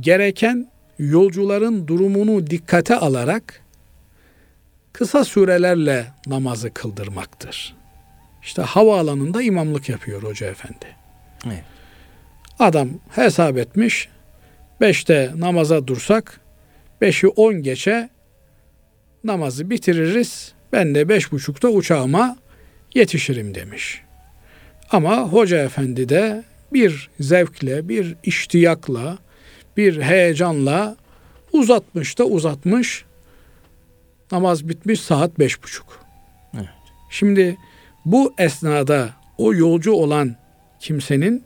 gereken 0.00 0.68
yolcuların 0.98 1.88
durumunu 1.88 2.46
dikkate 2.46 2.96
alarak 2.96 3.61
kısa 4.92 5.24
sürelerle 5.24 6.06
namazı 6.26 6.74
kıldırmaktır. 6.74 7.74
İşte 8.42 8.62
havaalanında 8.62 9.42
imamlık 9.42 9.88
yapıyor 9.88 10.22
hoca 10.22 10.46
efendi. 10.46 10.86
Evet. 11.46 11.64
Adam 12.58 12.88
hesap 13.10 13.58
etmiş. 13.58 14.08
Beşte 14.80 15.30
namaza 15.36 15.86
dursak 15.86 16.40
beşi 17.00 17.28
on 17.28 17.54
geçe 17.54 18.10
namazı 19.24 19.70
bitiririz. 19.70 20.52
Ben 20.72 20.94
de 20.94 21.08
beş 21.08 21.32
buçukta 21.32 21.68
uçağıma 21.68 22.36
yetişirim 22.94 23.54
demiş. 23.54 24.02
Ama 24.90 25.18
hoca 25.18 25.58
efendi 25.64 26.08
de 26.08 26.44
bir 26.72 27.10
zevkle, 27.20 27.88
bir 27.88 28.16
iştiyakla, 28.24 29.18
bir 29.76 30.02
heyecanla 30.02 30.96
uzatmış 31.52 32.18
da 32.18 32.24
uzatmış. 32.24 33.04
Namaz 34.32 34.68
bitmiş 34.68 35.00
saat 35.00 35.38
beş 35.38 35.62
buçuk. 35.62 36.00
Evet. 36.54 36.68
Şimdi 37.10 37.56
bu 38.04 38.34
esnada 38.38 39.10
o 39.38 39.54
yolcu 39.54 39.92
olan 39.92 40.36
kimsenin 40.80 41.44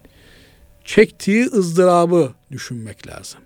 çektiği 0.84 1.46
ızdırabı 1.46 2.32
düşünmek 2.50 3.06
lazım. 3.06 3.40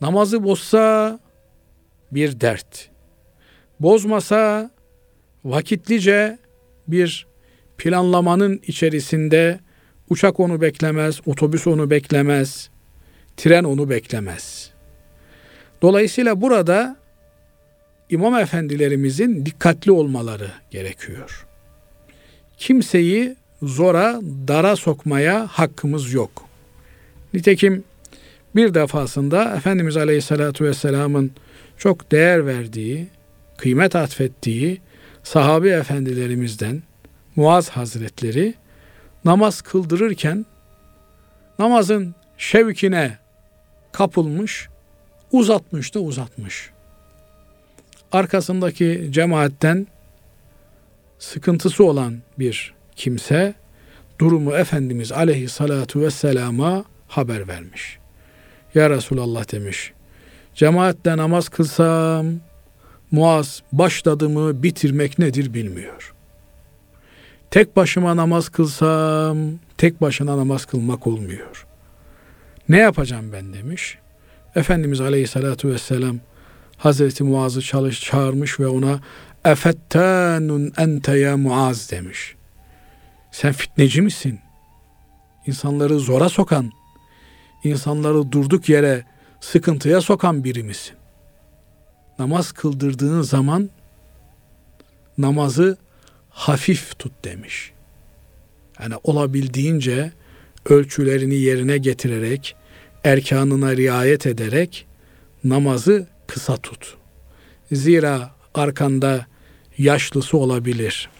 Namazı 0.00 0.44
bozsa 0.44 1.18
bir 2.12 2.40
dert. 2.40 2.88
Bozmasa 3.80 4.70
vakitlice 5.44 6.38
bir 6.88 7.26
planlamanın 7.78 8.60
içerisinde 8.66 9.60
uçak 10.10 10.40
onu 10.40 10.60
beklemez, 10.60 11.20
otobüs 11.26 11.66
onu 11.66 11.90
beklemez, 11.90 12.70
tren 13.36 13.64
onu 13.64 13.90
beklemez. 13.90 14.70
Dolayısıyla 15.82 16.40
burada 16.40 16.96
imam 18.10 18.34
efendilerimizin 18.38 19.46
dikkatli 19.46 19.92
olmaları 19.92 20.50
gerekiyor. 20.70 21.46
Kimseyi 22.58 23.36
zora, 23.62 24.20
dara 24.48 24.76
sokmaya 24.76 25.46
hakkımız 25.46 26.12
yok. 26.12 26.30
Nitekim 27.34 27.84
bir 28.56 28.74
defasında 28.74 29.56
Efendimiz 29.56 29.96
Aleyhisselatü 29.96 30.64
Vesselam'ın 30.64 31.30
çok 31.78 32.12
değer 32.12 32.46
verdiği, 32.46 33.08
kıymet 33.56 33.96
atfettiği 33.96 34.80
sahabi 35.22 35.68
efendilerimizden 35.68 36.82
Muaz 37.36 37.68
Hazretleri 37.68 38.54
namaz 39.24 39.62
kıldırırken 39.62 40.46
namazın 41.58 42.14
şevkine 42.38 43.18
kapılmış, 43.92 44.68
uzatmış 45.32 45.94
da 45.94 46.00
uzatmış. 46.00 46.70
Arkasındaki 48.12 49.08
cemaatten 49.10 49.86
sıkıntısı 51.18 51.84
olan 51.84 52.18
bir 52.38 52.74
kimse 52.96 53.54
durumu 54.18 54.56
Efendimiz 54.56 55.12
aleyhissalatu 55.12 56.00
vesselama 56.00 56.84
haber 57.08 57.48
vermiş. 57.48 57.98
Ya 58.74 58.90
Resulallah 58.90 59.52
demiş. 59.52 59.92
Cemaatle 60.54 61.16
namaz 61.16 61.48
kılsam 61.48 62.26
Muaz 63.10 63.62
başladığımı 63.72 64.62
bitirmek 64.62 65.18
nedir 65.18 65.54
bilmiyor. 65.54 66.14
Tek 67.50 67.76
başıma 67.76 68.16
namaz 68.16 68.48
kılsam 68.48 69.38
tek 69.78 70.00
başına 70.00 70.36
namaz 70.36 70.64
kılmak 70.64 71.06
olmuyor. 71.06 71.66
Ne 72.68 72.78
yapacağım 72.78 73.32
ben 73.32 73.52
demiş. 73.52 73.98
Efendimiz 74.54 75.00
Aleyhisselatü 75.00 75.68
Vesselam 75.68 76.20
Hazreti 76.76 77.24
Muaz'ı 77.24 77.62
çalış, 77.62 78.00
çağırmış 78.00 78.60
ve 78.60 78.66
ona 78.66 79.00
efettanun 79.44 80.72
ente 80.78 81.18
ya 81.18 81.36
Muaz 81.36 81.90
demiş. 81.90 82.34
Sen 83.32 83.52
fitneci 83.52 84.02
misin? 84.02 84.40
İnsanları 85.46 85.98
zora 85.98 86.28
sokan, 86.28 86.72
insanları 87.64 88.32
durduk 88.32 88.68
yere 88.68 89.04
sıkıntıya 89.40 90.00
sokan 90.00 90.44
biri 90.44 90.62
misin? 90.62 90.96
Namaz 92.18 92.52
kıldırdığın 92.52 93.22
zaman 93.22 93.70
namazı 95.18 95.76
hafif 96.30 96.98
tut 96.98 97.12
demiş. 97.24 97.72
Yani 98.80 98.94
olabildiğince 99.02 100.12
ölçülerini 100.64 101.34
yerine 101.34 101.78
getirerek, 101.78 102.56
erkanına 103.04 103.76
riayet 103.76 104.26
ederek 104.26 104.86
namazı 105.44 106.06
kısa 106.26 106.56
tut. 106.56 106.96
Zira 107.72 108.30
arkanda 108.54 109.26
yaşlısı 109.78 110.38
olabilir, 110.38 111.10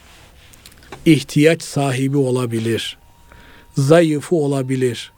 ihtiyaç 1.07 1.63
sahibi 1.63 2.17
olabilir, 2.17 2.99
zayıfı 3.77 4.37
olabilir, 4.37 5.13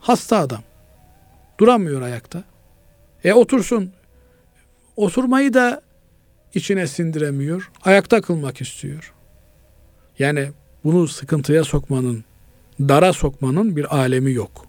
hasta 0.00 0.38
adam. 0.38 0.62
Duramıyor 1.60 2.02
ayakta. 2.02 2.44
E 3.24 3.32
otursun. 3.32 3.92
Oturmayı 4.96 5.54
da 5.54 5.82
içine 6.54 6.86
sindiremiyor. 6.86 7.70
Ayakta 7.84 8.20
kılmak 8.20 8.60
istiyor. 8.60 9.12
Yani 10.18 10.48
bunu 10.84 11.08
sıkıntıya 11.08 11.64
sokmanın, 11.64 12.24
dara 12.80 13.12
sokmanın 13.12 13.76
bir 13.76 13.96
alemi 13.96 14.32
yok. 14.32 14.66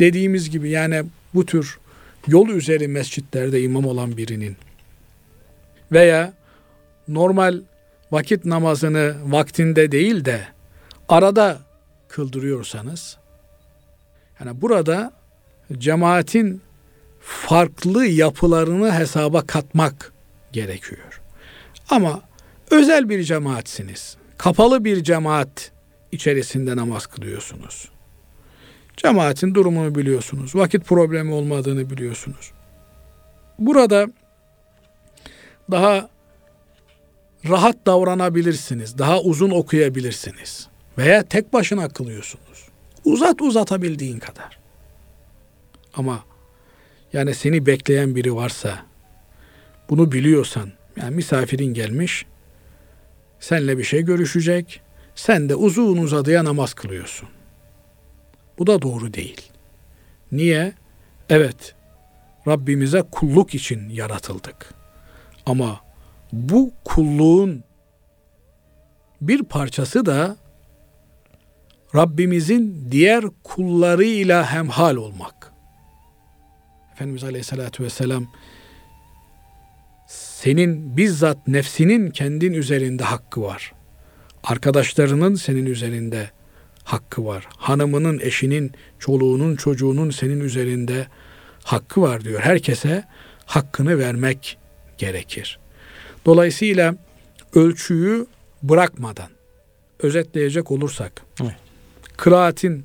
Dediğimiz 0.00 0.50
gibi 0.50 0.70
yani 0.70 1.04
bu 1.34 1.46
tür 1.46 1.78
yol 2.28 2.48
üzeri 2.48 2.88
mescitlerde 2.88 3.62
imam 3.62 3.84
olan 3.84 4.16
birinin 4.16 4.56
veya 5.92 6.32
normal 7.08 7.60
vakit 8.12 8.44
namazını 8.44 9.14
vaktinde 9.24 9.92
değil 9.92 10.24
de 10.24 10.40
arada 11.08 11.58
kıldırıyorsanız 12.08 13.16
yani 14.40 14.60
burada 14.60 15.12
cemaatin 15.72 16.62
farklı 17.20 18.06
yapılarını 18.06 18.98
hesaba 18.98 19.46
katmak 19.46 20.12
gerekiyor. 20.52 21.20
Ama 21.90 22.22
özel 22.70 23.08
bir 23.08 23.22
cemaatsiniz. 23.22 24.16
Kapalı 24.38 24.84
bir 24.84 25.02
cemaat 25.02 25.72
içerisinde 26.12 26.76
namaz 26.76 27.06
kılıyorsunuz. 27.06 27.88
Cemaatin 28.98 29.54
durumunu 29.54 29.94
biliyorsunuz. 29.94 30.54
Vakit 30.54 30.84
problemi 30.84 31.32
olmadığını 31.32 31.90
biliyorsunuz. 31.90 32.52
Burada 33.58 34.06
daha 35.70 36.08
rahat 37.48 37.86
davranabilirsiniz. 37.86 38.98
Daha 38.98 39.20
uzun 39.20 39.50
okuyabilirsiniz. 39.50 40.68
Veya 40.98 41.22
tek 41.22 41.52
başına 41.52 41.88
kılıyorsunuz. 41.88 42.68
Uzat 43.04 43.42
uzatabildiğin 43.42 44.18
kadar. 44.18 44.58
Ama 45.94 46.24
yani 47.12 47.34
seni 47.34 47.66
bekleyen 47.66 48.16
biri 48.16 48.34
varsa 48.34 48.78
bunu 49.90 50.12
biliyorsan 50.12 50.72
yani 50.96 51.16
misafirin 51.16 51.74
gelmiş 51.74 52.26
senle 53.40 53.78
bir 53.78 53.84
şey 53.84 54.02
görüşecek 54.02 54.80
sen 55.14 55.48
de 55.48 55.54
uzun 55.54 55.96
uzadıya 55.96 56.44
namaz 56.44 56.74
kılıyorsun. 56.74 57.28
Bu 58.58 58.66
da 58.66 58.82
doğru 58.82 59.14
değil. 59.14 59.52
Niye? 60.32 60.72
Evet 61.28 61.74
Rabbimize 62.46 63.02
kulluk 63.02 63.54
için 63.54 63.88
yaratıldık. 63.88 64.74
Ama 65.46 65.80
bu 66.32 66.72
kulluğun 66.84 67.64
bir 69.20 69.42
parçası 69.42 70.06
da 70.06 70.36
Rabbimizin 71.94 72.88
diğer 72.90 73.24
kullarıyla 73.44 74.52
hemhal 74.52 74.96
olmak. 74.96 75.52
Efendimiz 76.92 77.24
Aleyhisselatü 77.24 77.84
Vesselam 77.84 78.26
senin 80.08 80.96
bizzat 80.96 81.48
nefsinin 81.48 82.10
kendin 82.10 82.52
üzerinde 82.52 83.04
hakkı 83.04 83.42
var. 83.42 83.72
Arkadaşlarının 84.44 85.34
senin 85.34 85.66
üzerinde 85.66 86.30
hakkı 86.88 87.26
var. 87.26 87.48
Hanımının, 87.56 88.18
eşinin, 88.18 88.72
çoluğunun, 88.98 89.56
çocuğunun 89.56 90.10
senin 90.10 90.40
üzerinde 90.40 91.06
hakkı 91.64 92.02
var 92.02 92.24
diyor. 92.24 92.40
Herkese 92.40 93.04
hakkını 93.46 93.98
vermek 93.98 94.58
gerekir. 94.98 95.58
Dolayısıyla 96.26 96.94
ölçüyü 97.54 98.26
bırakmadan 98.62 99.28
özetleyecek 99.98 100.70
olursak 100.70 101.12
Evet. 101.42 101.54
kıraatin 102.16 102.84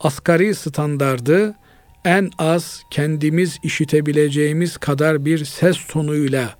asgari 0.00 0.54
standardı 0.54 1.54
en 2.04 2.30
az 2.38 2.82
kendimiz 2.90 3.58
işitebileceğimiz 3.62 4.76
kadar 4.76 5.24
bir 5.24 5.44
ses 5.44 5.86
tonuyla 5.86 6.54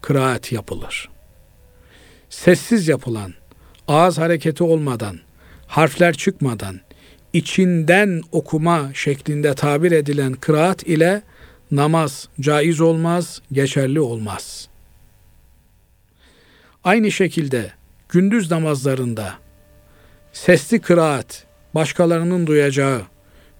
kıraat 0.00 0.52
yapılır. 0.52 1.08
Sessiz 2.30 2.88
yapılan, 2.88 3.34
ağız 3.88 4.18
hareketi 4.18 4.64
olmadan, 4.64 5.18
harfler 5.72 6.14
çıkmadan, 6.14 6.80
içinden 7.32 8.22
okuma 8.32 8.90
şeklinde 8.94 9.54
tabir 9.54 9.92
edilen 9.92 10.32
kıraat 10.32 10.82
ile 10.82 11.22
namaz 11.70 12.28
caiz 12.40 12.80
olmaz, 12.80 13.42
geçerli 13.52 14.00
olmaz. 14.00 14.68
Aynı 16.84 17.10
şekilde 17.10 17.72
gündüz 18.08 18.50
namazlarında 18.50 19.34
sesli 20.32 20.80
kıraat, 20.80 21.44
başkalarının 21.74 22.46
duyacağı, 22.46 23.02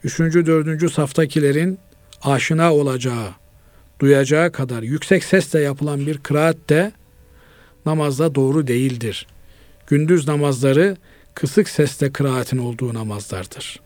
üçüncü, 0.05 0.47
dördüncü 0.47 0.91
saftakilerin 0.91 1.79
aşina 2.23 2.75
olacağı, 2.75 3.29
duyacağı 4.01 4.53
kadar 4.53 4.83
yüksek 4.83 5.25
sesle 5.25 5.61
yapılan 5.61 6.07
bir 6.07 6.19
kıraat 6.19 6.57
de 6.69 6.93
namazda 7.87 8.35
doğru 8.35 8.67
değildir. 8.67 9.27
Gündüz 9.87 10.29
namazları 10.29 10.97
kısık 11.35 11.69
sesle 11.69 12.13
kıraatin 12.13 12.59
olduğu 12.59 12.95
namazlardır. 12.95 13.81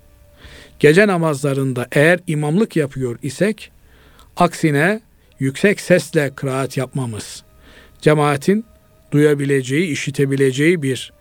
Gece 0.79 1.07
namazlarında 1.07 1.87
eğer 1.93 2.21
imamlık 2.27 2.77
yapıyor 2.77 3.19
isek, 3.23 3.71
aksine 4.37 5.01
yüksek 5.39 5.81
sesle 5.81 6.31
kıraat 6.35 6.77
yapmamız, 6.77 7.43
cemaatin 8.01 8.65
duyabileceği, 9.13 9.91
işitebileceği 9.91 10.83
bir 10.83 11.13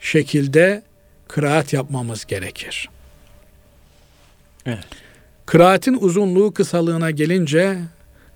şekilde 0.00 0.82
kıraat 1.28 1.72
yapmamız 1.72 2.24
gerekir. 2.24 2.88
Evet. 4.66 4.86
Kıraatin 5.46 5.98
uzunluğu 6.00 6.54
kısalığına 6.54 7.10
gelince 7.10 7.78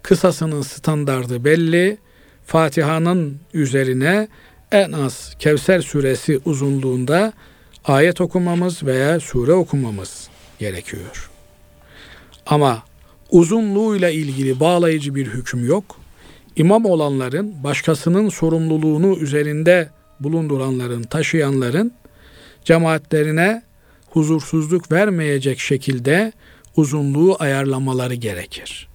kısasının 0.02 0.62
standardı 0.62 1.44
belli. 1.44 1.98
Fatiha'nın 2.46 3.40
üzerine 3.54 4.28
en 4.72 4.92
az 4.92 5.34
Kevser 5.38 5.80
suresi 5.80 6.40
uzunluğunda 6.44 7.32
ayet 7.84 8.20
okumamız 8.20 8.82
veya 8.82 9.20
sure 9.20 9.52
okumamız 9.52 10.28
gerekiyor. 10.58 11.30
Ama 12.46 12.82
uzunluğuyla 13.30 14.10
ilgili 14.10 14.60
bağlayıcı 14.60 15.14
bir 15.14 15.26
hüküm 15.26 15.66
yok. 15.66 16.00
İmam 16.56 16.84
olanların, 16.84 17.64
başkasının 17.64 18.28
sorumluluğunu 18.28 19.16
üzerinde 19.18 19.88
bulunduranların, 20.20 21.02
taşıyanların 21.02 21.92
cemaatlerine 22.64 23.62
huzursuzluk 24.10 24.92
vermeyecek 24.92 25.60
şekilde 25.60 26.32
uzunluğu 26.76 27.36
ayarlamaları 27.38 28.14
gerekir. 28.14 28.88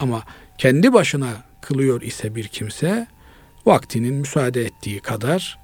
Ama 0.00 0.22
kendi 0.58 0.92
başına 0.92 1.28
kılıyor 1.60 2.02
ise 2.02 2.34
bir 2.34 2.48
kimse 2.48 3.06
vaktinin 3.66 4.14
müsaade 4.14 4.62
ettiği 4.62 5.00
kadar 5.00 5.58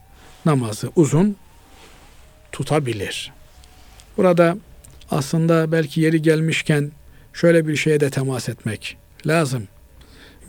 namazı 0.47 0.91
uzun 0.97 1.37
tutabilir. 2.53 3.33
Burada 4.17 4.57
aslında 5.11 5.73
belki 5.73 6.01
yeri 6.01 6.23
gelmişken 6.23 6.93
şöyle 7.33 7.69
bir 7.69 7.77
şeye 7.77 8.01
de 8.01 8.11
temas 8.11 8.49
etmek 8.49 8.97
lazım. 9.27 9.69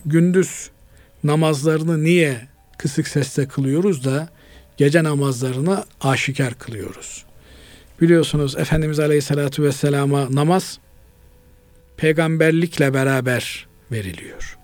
Gündüz 0.06 0.70
namazlarını 1.24 2.04
niye 2.04 2.48
kısık 2.78 3.08
sesle 3.08 3.48
kılıyoruz 3.48 4.06
da 4.06 4.30
gece 4.78 5.04
namazlarını 5.04 5.86
aşikar 6.02 6.54
kılıyoruz. 6.54 7.26
Biliyorsunuz 8.02 8.58
Efendimiz 8.58 9.00
Aleyhisselatü 9.00 9.64
Vesselam'a 9.64 10.28
namaz 10.36 10.80
peygamberlikle 11.98 12.94
beraber 12.94 13.68
veriliyor. 13.92 14.58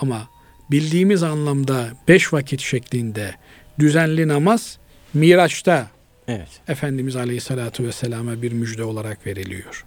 Ama 0.00 0.28
bildiğimiz 0.70 1.22
anlamda 1.22 1.88
beş 2.08 2.32
vakit 2.32 2.60
şeklinde 2.60 3.34
düzenli 3.78 4.28
namaz 4.28 4.78
Miraç'ta 5.14 5.90
Evet. 6.28 6.48
Efendimiz 6.68 7.16
Aleyhisselatü 7.16 7.84
Vesselam'a 7.84 8.42
bir 8.42 8.52
müjde 8.52 8.84
olarak 8.84 9.26
veriliyor. 9.26 9.84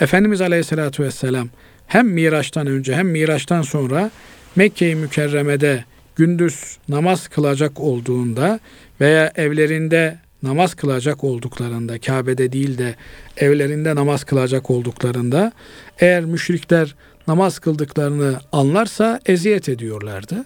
Efendimiz 0.00 0.40
Aleyhisselatü 0.40 1.02
Vesselam 1.02 1.48
hem 1.86 2.08
Miraç'tan 2.08 2.66
önce 2.66 2.94
hem 2.94 3.08
Miraç'tan 3.08 3.62
sonra 3.62 4.10
Mekke-i 4.56 4.94
Mükerreme'de 4.94 5.84
gündüz 6.16 6.78
namaz 6.88 7.28
kılacak 7.28 7.80
olduğunda 7.80 8.60
veya 9.00 9.32
evlerinde 9.36 10.18
namaz 10.42 10.74
kılacak 10.74 11.24
olduklarında, 11.24 11.98
Kabe'de 11.98 12.52
değil 12.52 12.78
de 12.78 12.94
evlerinde 13.36 13.94
namaz 13.94 14.24
kılacak 14.24 14.70
olduklarında 14.70 15.52
eğer 15.98 16.24
müşrikler 16.24 16.94
namaz 17.28 17.58
kıldıklarını 17.58 18.40
anlarsa 18.52 19.20
eziyet 19.26 19.68
ediyorlardı. 19.68 20.44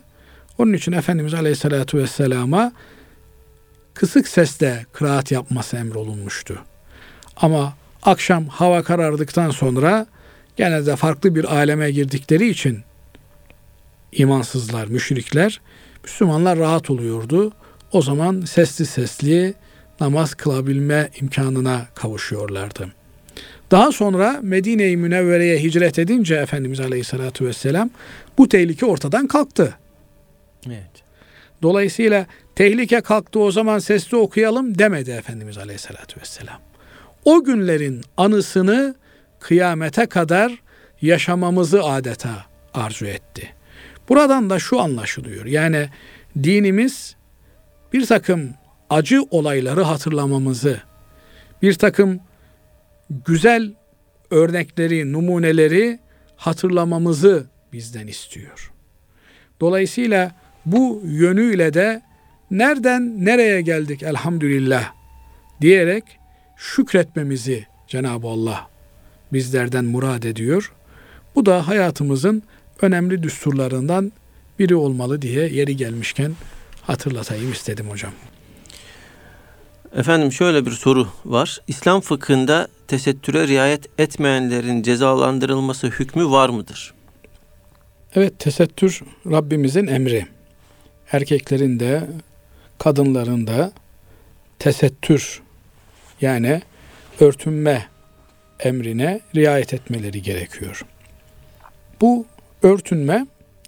Onun 0.59 0.73
için 0.73 0.93
Efendimiz 0.93 1.35
Aleyhisselatü 1.35 1.99
Vesselam'a 1.99 2.73
kısık 3.95 4.29
sesle 4.29 4.87
kıraat 4.93 5.33
yapması 5.33 5.77
emrolunmuştu. 5.77 6.59
Ama 7.37 7.75
akşam 8.03 8.47
hava 8.49 8.83
karardıktan 8.83 9.51
sonra 9.51 10.07
gene 10.57 10.87
de 10.87 10.97
farklı 10.97 11.35
bir 11.35 11.45
aleme 11.45 11.91
girdikleri 11.91 12.49
için 12.49 12.83
imansızlar, 14.13 14.87
müşrikler, 14.87 15.61
Müslümanlar 16.05 16.59
rahat 16.59 16.91
oluyordu. 16.91 17.53
O 17.93 18.03
zaman 18.03 18.41
sesli 18.41 18.87
sesli 18.87 19.55
namaz 20.01 20.35
kılabilme 20.35 21.11
imkanına 21.21 21.87
kavuşuyorlardı. 21.95 22.98
Daha 23.71 23.93
sonra 23.93 24.41
Medine-i 24.43 24.97
Münevvere'ye 24.97 25.63
hicret 25.63 25.99
edince 25.99 26.35
Efendimiz 26.35 26.81
Aleyhisselatü 26.81 27.47
Vesselam 27.47 27.91
bu 28.39 28.49
tehlike 28.49 28.87
ortadan 28.87 29.27
kalktı. 29.27 29.75
Evet. 30.67 31.03
Dolayısıyla 31.63 32.27
tehlike 32.55 33.01
kalktı 33.01 33.41
o 33.41 33.51
zaman 33.51 33.79
sesli 33.79 34.17
okuyalım 34.17 34.79
demedi 34.79 35.11
Efendimiz 35.11 35.59
Aleyhisselatü 35.59 36.21
Vesselam. 36.21 36.61
O 37.25 37.45
günlerin 37.45 38.01
anısını 38.17 38.95
kıyamete 39.41 40.07
kadar 40.07 40.63
yaşamamızı 41.03 41.85
adeta 41.85 42.47
arzu 42.75 43.07
etti. 43.07 43.49
Buradan 44.09 44.51
da 44.51 44.59
şu 44.59 44.81
anlaşılıyor. 44.81 45.47
Yani 45.47 45.89
dinimiz 46.43 47.17
bir 47.93 48.07
takım 48.07 48.51
acı 48.91 49.23
olayları 49.31 49.83
hatırlamamızı, 49.83 50.81
bir 51.63 51.75
takım 51.75 52.21
güzel 53.11 53.73
örnekleri, 54.31 55.13
numuneleri 55.13 55.99
hatırlamamızı 56.37 57.47
bizden 57.73 58.07
istiyor. 58.07 58.73
Dolayısıyla 59.61 60.35
bu 60.67 61.03
yönüyle 61.05 61.75
de 61.75 62.03
nereden 62.51 63.25
nereye 63.25 63.61
geldik 63.61 64.03
elhamdülillah 64.03 64.93
diyerek 65.61 66.05
şükretmemizi 66.57 67.67
Cenab-ı 67.89 68.27
Allah 68.27 68.69
bizlerden 69.33 69.85
murad 69.85 70.23
ediyor. 70.23 70.73
Bu 71.35 71.47
da 71.47 71.69
hayatımızın 71.69 72.43
önemli 72.83 73.23
düsturlarından 73.23 74.13
biri 74.59 74.75
olmalı 74.77 75.23
diye 75.23 75.49
yeri 75.49 75.77
gelmişken 75.77 76.33
hatırlatayım 76.83 77.53
istedim 77.53 77.91
hocam. 77.91 78.13
Efendim 79.97 80.33
şöyle 80.33 80.67
bir 80.67 80.71
soru 80.71 81.09
var. 81.25 81.61
İslam 81.67 82.01
fıkhında 82.01 82.69
tesettüre 82.89 83.49
riayet 83.49 84.01
etmeyenlerin 84.01 84.83
cezalandırılması 84.83 85.87
hükmü 85.87 86.31
var 86.31 86.49
mıdır? 86.49 86.95
Evet 88.15 88.39
tesettür 88.39 89.01
Rabbimizin 89.27 89.87
emri. 89.87 90.27
Erkeklerin 91.13 91.81
de 91.81 92.07
kadınların 92.79 93.47
da 93.47 93.73
tesettür 94.59 95.43
yani 96.21 96.63
örtünme 97.21 97.89
emrine 98.61 99.21
riayet 99.37 99.75
etmeleri 99.75 100.23
gerekiyor. 100.23 100.87
Bu 102.01 102.27
örtünme 102.63 103.27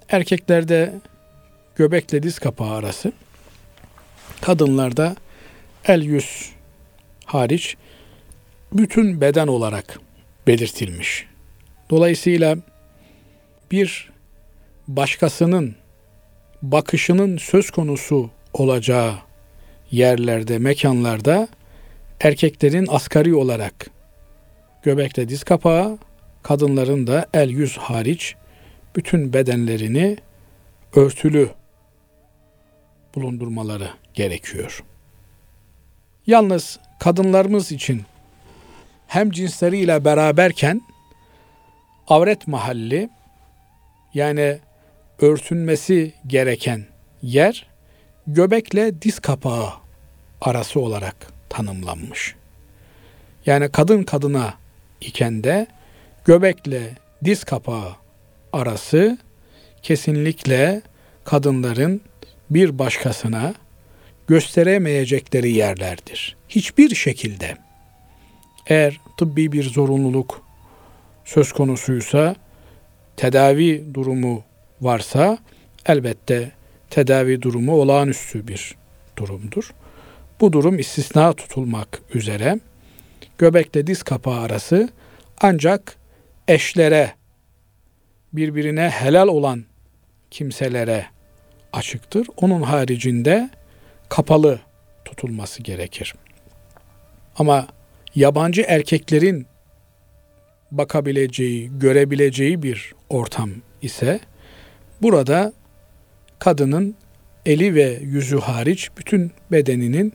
erkeklerde 0.09 0.93
göbekle 1.75 2.23
diz 2.23 2.39
kapağı 2.39 2.71
arası, 2.71 3.11
kadınlarda 4.41 5.15
el 5.85 6.01
yüz 6.01 6.51
hariç 7.25 7.77
bütün 8.73 9.21
beden 9.21 9.47
olarak 9.47 9.99
belirtilmiş. 10.47 11.25
Dolayısıyla 11.89 12.57
bir 13.71 14.11
başkasının 14.87 15.75
bakışının 16.61 17.37
söz 17.37 17.71
konusu 17.71 18.29
olacağı 18.53 19.13
yerlerde, 19.91 20.57
mekanlarda 20.57 21.47
erkeklerin 22.19 22.87
asgari 22.89 23.35
olarak 23.35 23.89
göbekle 24.83 25.29
diz 25.29 25.43
kapağı, 25.43 25.97
kadınların 26.43 27.07
da 27.07 27.25
el 27.33 27.49
yüz 27.49 27.77
hariç 27.77 28.35
bütün 28.95 29.33
bedenlerini 29.33 30.17
örtülü 30.95 31.49
bulundurmaları 33.15 33.89
gerekiyor. 34.13 34.83
Yalnız 36.27 36.79
kadınlarımız 36.99 37.71
için 37.71 38.01
hem 39.11 39.31
cinsleriyle 39.31 40.05
beraberken 40.05 40.81
avret 42.07 42.47
mahalli 42.47 43.09
yani 44.13 44.59
örtünmesi 45.21 46.13
gereken 46.27 46.85
yer 47.21 47.67
göbekle 48.27 49.01
diz 49.01 49.19
kapağı 49.19 49.69
arası 50.41 50.79
olarak 50.79 51.15
tanımlanmış. 51.49 52.35
Yani 53.45 53.71
kadın 53.71 54.03
kadına 54.03 54.53
iken 55.01 55.43
de 55.43 55.67
göbekle 56.25 56.91
diz 57.23 57.43
kapağı 57.43 57.95
arası 58.53 59.17
kesinlikle 59.81 60.81
kadınların 61.23 62.01
bir 62.49 62.79
başkasına 62.79 63.53
gösteremeyecekleri 64.27 65.51
yerlerdir. 65.51 66.37
Hiçbir 66.49 66.95
şekilde 66.95 67.57
eğer 68.67 68.99
tıbbi 69.17 69.51
bir 69.51 69.63
zorunluluk 69.63 70.41
söz 71.25 71.51
konusuysa, 71.51 72.35
tedavi 73.17 73.93
durumu 73.93 74.43
varsa 74.81 75.37
elbette 75.85 76.51
tedavi 76.89 77.41
durumu 77.41 77.73
olağanüstü 77.73 78.47
bir 78.47 78.75
durumdur. 79.17 79.73
Bu 80.41 80.53
durum 80.53 80.79
istisna 80.79 81.33
tutulmak 81.33 82.01
üzere 82.13 82.59
göbekle 83.37 83.87
diz 83.87 84.03
kapağı 84.03 84.39
arası 84.39 84.89
ancak 85.41 85.95
eşlere 86.47 87.13
birbirine 88.33 88.89
helal 88.89 89.27
olan 89.27 89.63
kimselere 90.31 91.05
açıktır. 91.73 92.27
Onun 92.37 92.61
haricinde 92.61 93.49
kapalı 94.09 94.59
tutulması 95.05 95.63
gerekir. 95.63 96.15
Ama 97.37 97.67
yabancı 98.15 98.65
erkeklerin 98.67 99.47
bakabileceği, 100.71 101.71
görebileceği 101.79 102.63
bir 102.63 102.93
ortam 103.09 103.51
ise 103.81 104.19
burada 105.01 105.53
kadının 106.39 106.95
eli 107.45 107.75
ve 107.75 107.99
yüzü 108.01 108.39
hariç 108.39 108.89
bütün 108.97 109.31
bedeninin 109.51 110.13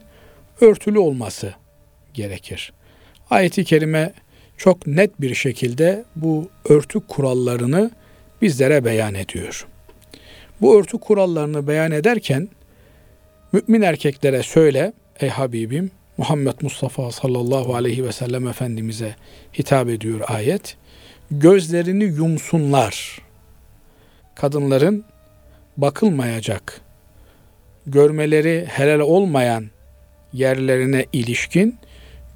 örtülü 0.61 0.99
olması 0.99 1.53
gerekir. 2.13 2.73
Ayet-i 3.29 3.63
kerime 3.63 4.13
çok 4.57 4.87
net 4.87 5.21
bir 5.21 5.35
şekilde 5.35 6.05
bu 6.15 6.49
örtü 6.69 6.99
kurallarını 7.07 7.91
bizlere 8.41 8.85
beyan 8.85 9.15
ediyor. 9.15 9.67
Bu 10.61 10.79
örtü 10.79 10.97
kurallarını 10.99 11.67
beyan 11.67 11.91
ederken 11.91 12.49
mümin 13.51 13.81
erkeklere 13.81 14.43
söyle 14.43 14.93
ey 15.19 15.29
Habibim 15.29 15.91
Muhammed 16.17 16.61
Mustafa 16.61 17.11
sallallahu 17.11 17.75
aleyhi 17.75 18.05
ve 18.05 18.11
sellem 18.11 18.47
Efendimiz'e 18.47 19.15
hitap 19.57 19.89
ediyor 19.89 20.21
ayet. 20.27 20.77
Gözlerini 21.31 22.03
yumsunlar. 22.03 23.21
Kadınların 24.35 25.05
bakılmayacak, 25.77 26.81
görmeleri 27.87 28.65
helal 28.69 28.99
olmayan 28.99 29.65
yerlerine 30.33 31.05
ilişkin 31.13 31.75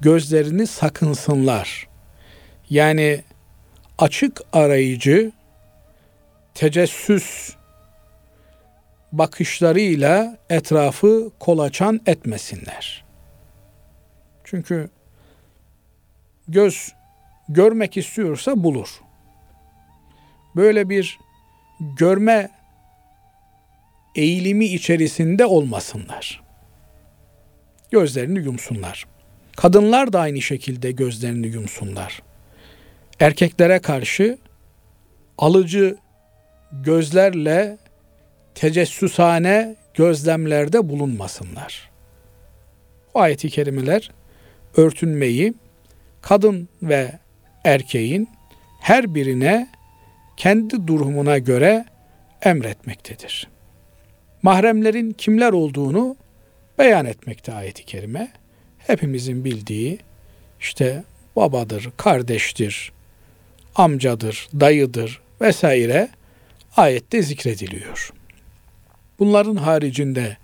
gözlerini 0.00 0.66
sakınsınlar. 0.66 1.88
Yani 2.70 3.22
açık 3.98 4.40
arayıcı, 4.52 5.32
tecessüs 6.54 7.52
bakışlarıyla 9.12 10.38
etrafı 10.50 11.30
kolaçan 11.38 12.00
etmesinler. 12.06 13.04
Çünkü 14.52 14.88
göz 16.48 16.92
görmek 17.48 17.96
istiyorsa 17.96 18.64
bulur. 18.64 19.00
Böyle 20.56 20.88
bir 20.88 21.18
görme 21.80 22.50
eğilimi 24.16 24.64
içerisinde 24.64 25.46
olmasınlar. 25.46 26.42
Gözlerini 27.90 28.38
yumsunlar. 28.38 29.06
Kadınlar 29.56 30.12
da 30.12 30.20
aynı 30.20 30.42
şekilde 30.42 30.92
gözlerini 30.92 31.46
yumsunlar. 31.46 32.22
Erkeklere 33.20 33.78
karşı 33.78 34.38
alıcı 35.38 35.96
gözlerle 36.72 37.78
tecessüsane 38.54 39.76
gözlemlerde 39.94 40.88
bulunmasınlar. 40.88 41.90
O 43.14 43.20
ayeti 43.20 43.50
kerimeler 43.50 44.10
örtünmeyi 44.76 45.54
kadın 46.22 46.68
ve 46.82 47.18
erkeğin 47.64 48.28
her 48.80 49.14
birine 49.14 49.68
kendi 50.36 50.86
durumuna 50.86 51.38
göre 51.38 51.84
emretmektedir. 52.42 53.48
Mahremlerin 54.42 55.12
kimler 55.12 55.52
olduğunu 55.52 56.16
beyan 56.78 57.06
etmekte 57.06 57.52
ayeti 57.52 57.84
kerime. 57.84 58.32
Hepimizin 58.78 59.44
bildiği 59.44 59.98
işte 60.60 61.04
babadır, 61.36 61.90
kardeştir, 61.96 62.92
amcadır, 63.74 64.48
dayıdır 64.60 65.20
vesaire 65.40 66.08
ayette 66.76 67.22
zikrediliyor. 67.22 68.12
Bunların 69.18 69.56
haricinde 69.56 70.36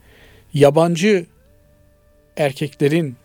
yabancı 0.54 1.26
erkeklerin 2.36 3.16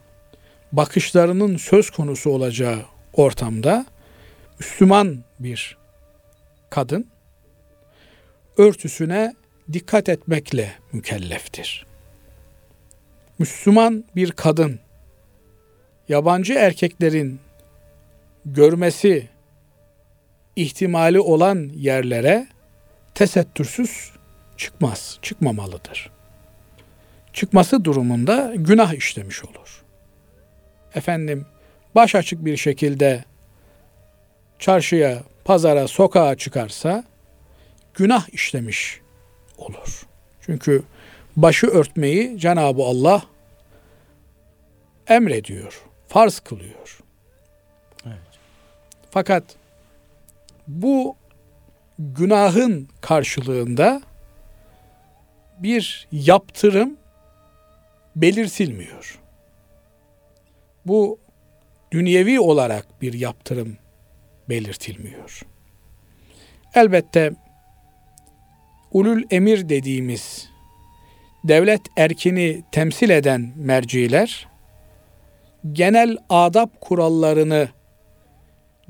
bakışlarının 0.74 1.58
söz 1.58 1.90
konusu 1.90 2.30
olacağı 2.30 2.80
ortamda 3.14 3.86
Müslüman 4.60 5.24
bir 5.40 5.78
kadın 6.70 7.08
örtüsüne 8.58 9.34
dikkat 9.74 10.10
etmekle 10.10 10.74
mükelleftir. 10.94 11.86
Müslüman 13.40 14.06
bir 14.16 14.32
kadın 14.32 14.80
yabancı 16.10 16.54
erkeklerin 16.54 17.40
görmesi 18.46 19.30
ihtimali 20.56 21.20
olan 21.20 21.72
yerlere 21.76 22.48
tesettürsüz 23.16 24.12
çıkmaz, 24.58 25.20
çıkmamalıdır. 25.22 26.12
Çıkması 27.34 27.86
durumunda 27.86 28.54
günah 28.56 28.94
işlemiş 28.94 29.46
olur. 29.46 29.83
Efendim 30.96 31.46
baş 31.96 32.16
açık 32.16 32.46
bir 32.46 32.58
şekilde 32.58 33.24
çarşıya, 34.60 35.24
pazara, 35.46 35.88
sokağa 35.88 36.36
çıkarsa 36.36 37.04
günah 37.94 38.30
işlemiş 38.30 39.02
olur. 39.58 40.08
Çünkü 40.42 40.84
başı 41.36 41.68
örtmeyi 41.68 42.40
Cenab-ı 42.40 42.84
Allah 42.84 43.24
emrediyor, 45.08 45.82
farz 46.08 46.40
kılıyor. 46.40 47.00
Evet. 48.06 48.18
Fakat 49.12 49.44
bu 50.68 51.16
günahın 52.00 52.90
karşılığında 53.02 54.02
bir 55.60 56.08
yaptırım 56.12 56.98
belirtilmiyor. 58.16 59.23
Bu 60.86 61.20
dünyevi 61.92 62.40
olarak 62.40 63.02
bir 63.02 63.14
yaptırım 63.14 63.78
belirtilmiyor. 64.50 65.42
Elbette 66.76 67.32
ulul 68.92 69.24
emir 69.32 69.70
dediğimiz 69.70 70.50
devlet 71.44 71.82
erkini 71.98 72.64
temsil 72.72 73.10
eden 73.10 73.54
merciler 73.56 74.48
genel 75.72 76.18
adab 76.30 76.70
kurallarını 76.82 77.68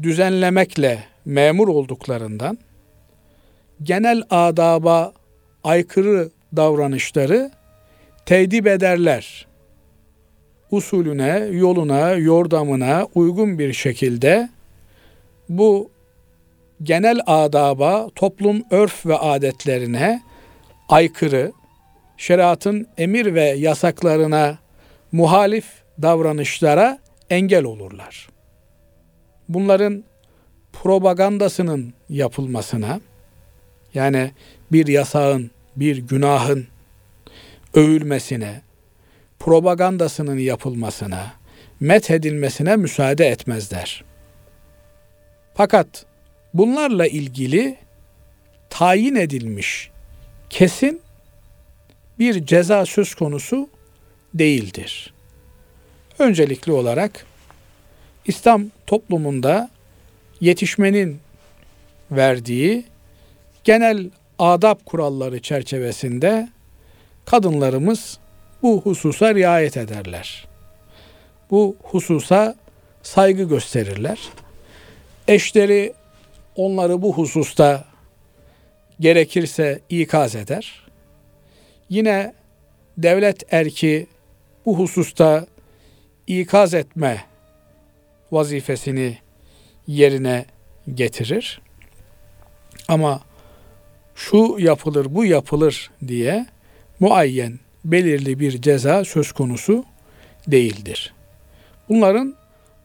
düzenlemekle 0.01 1.03
memur 1.25 1.67
olduklarından 1.67 2.57
genel 3.83 4.23
adaba 4.29 5.13
aykırı 5.63 6.29
davranışları 6.55 7.51
tedip 8.25 8.67
ederler. 8.67 9.47
Usulüne, 10.73 11.47
yoluna, 11.51 12.11
yordamına 12.11 13.07
uygun 13.15 13.59
bir 13.59 13.73
şekilde 13.73 14.49
bu 15.49 15.91
genel 16.83 17.19
adaba, 17.25 18.09
toplum 18.15 18.63
örf 18.71 19.05
ve 19.05 19.17
adetlerine 19.17 20.21
aykırı, 20.89 21.51
şeriatın 22.17 22.87
emir 22.97 23.33
ve 23.33 23.43
yasaklarına 23.43 24.57
muhalif 25.11 25.65
davranışlara 26.01 26.99
engel 27.29 27.63
olurlar. 27.63 28.29
Bunların 29.49 30.03
propagandasının 30.83 31.93
yapılmasına, 32.09 33.01
yani 33.93 34.31
bir 34.71 34.87
yasağın, 34.87 35.51
bir 35.75 35.97
günahın 35.97 36.67
övülmesine, 37.73 38.61
propagandasının 39.43 40.37
yapılmasına, 40.37 41.33
methedilmesine 41.79 42.75
müsaade 42.75 43.27
etmezler. 43.27 44.03
Fakat 45.53 46.05
bunlarla 46.53 47.07
ilgili 47.07 47.77
tayin 48.69 49.15
edilmiş 49.15 49.91
kesin 50.49 51.01
bir 52.19 52.45
ceza 52.45 52.85
söz 52.85 53.15
konusu 53.15 53.69
değildir. 54.33 55.13
Öncelikli 56.19 56.71
olarak 56.71 57.25
İslam 58.25 58.65
toplumunda 58.87 59.69
yetişmenin 60.41 61.19
verdiği 62.11 62.83
genel 63.63 64.09
adab 64.39 64.79
kuralları 64.85 65.41
çerçevesinde 65.41 66.49
kadınlarımız 67.25 68.22
bu 68.63 68.81
hususa 68.81 69.35
riayet 69.35 69.77
ederler. 69.77 70.47
Bu 71.51 71.75
hususa 71.83 72.55
saygı 73.03 73.43
gösterirler. 73.43 74.19
Eşleri 75.27 75.93
onları 76.55 77.01
bu 77.01 77.13
hususta 77.13 77.85
gerekirse 78.99 79.79
ikaz 79.89 80.35
eder. 80.35 80.83
Yine 81.89 82.33
devlet 82.97 83.53
erki 83.53 84.07
bu 84.65 84.79
hususta 84.79 85.45
ikaz 86.27 86.73
etme 86.73 87.23
vazifesini 88.31 89.17
yerine 89.87 90.45
getirir. 90.93 91.61
Ama 92.87 93.21
şu 94.15 94.55
yapılır, 94.59 95.15
bu 95.15 95.25
yapılır 95.25 95.91
diye 96.07 96.45
muayyen, 96.99 97.59
belirli 97.85 98.39
bir 98.39 98.61
ceza 98.61 99.05
söz 99.05 99.31
konusu 99.31 99.85
değildir. 100.47 101.13
Bunların 101.89 102.35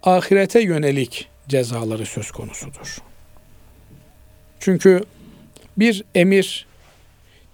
ahirete 0.03 0.61
yönelik 0.61 1.29
cezaları 1.49 2.07
söz 2.07 2.31
konusudur. 2.31 2.99
Çünkü 4.61 5.05
bir 5.77 6.05
emir 6.15 6.67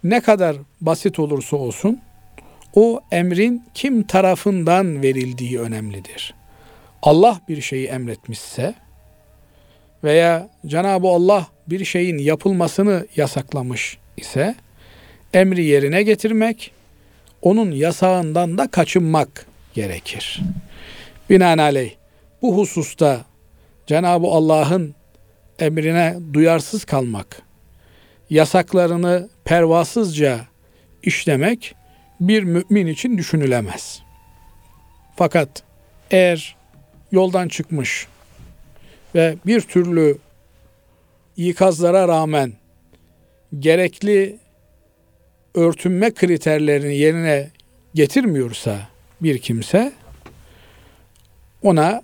ne 0.04 0.20
kadar 0.20 0.56
basit 0.80 1.18
olursa 1.18 1.56
olsun 1.56 2.00
o 2.74 3.00
emrin 3.10 3.62
kim 3.74 4.02
tarafından 4.02 5.02
verildiği 5.02 5.60
önemlidir. 5.60 6.34
Allah 7.02 7.40
bir 7.48 7.60
şeyi 7.60 7.86
emretmişse 7.86 8.74
veya 10.04 10.48
Cenab-ı 10.66 11.08
Allah 11.08 11.46
bir 11.66 11.84
şeyin 11.84 12.18
yapılmasını 12.18 13.06
yasaklamış 13.16 13.98
ise 14.16 14.54
emri 15.34 15.64
yerine 15.64 16.02
getirmek, 16.02 16.70
onun 17.44 17.70
yasağından 17.70 18.58
da 18.58 18.70
kaçınmak 18.70 19.46
gerekir. 19.74 20.40
Binaenaleyh 21.30 21.90
bu 22.42 22.58
hususta 22.58 23.24
Cenab-ı 23.86 24.26
Allah'ın 24.26 24.94
emrine 25.58 26.16
duyarsız 26.32 26.84
kalmak, 26.84 27.42
yasaklarını 28.30 29.28
pervasızca 29.44 30.40
işlemek 31.02 31.74
bir 32.20 32.42
mümin 32.42 32.86
için 32.86 33.18
düşünülemez. 33.18 34.02
Fakat 35.16 35.62
eğer 36.10 36.56
yoldan 37.12 37.48
çıkmış 37.48 38.06
ve 39.14 39.36
bir 39.46 39.60
türlü 39.60 40.18
ikazlara 41.36 42.08
rağmen 42.08 42.52
gerekli 43.58 44.38
örtünme 45.54 46.10
kriterlerini 46.10 46.96
yerine 46.96 47.50
getirmiyorsa 47.94 48.88
bir 49.20 49.38
kimse 49.38 49.92
ona 51.62 52.02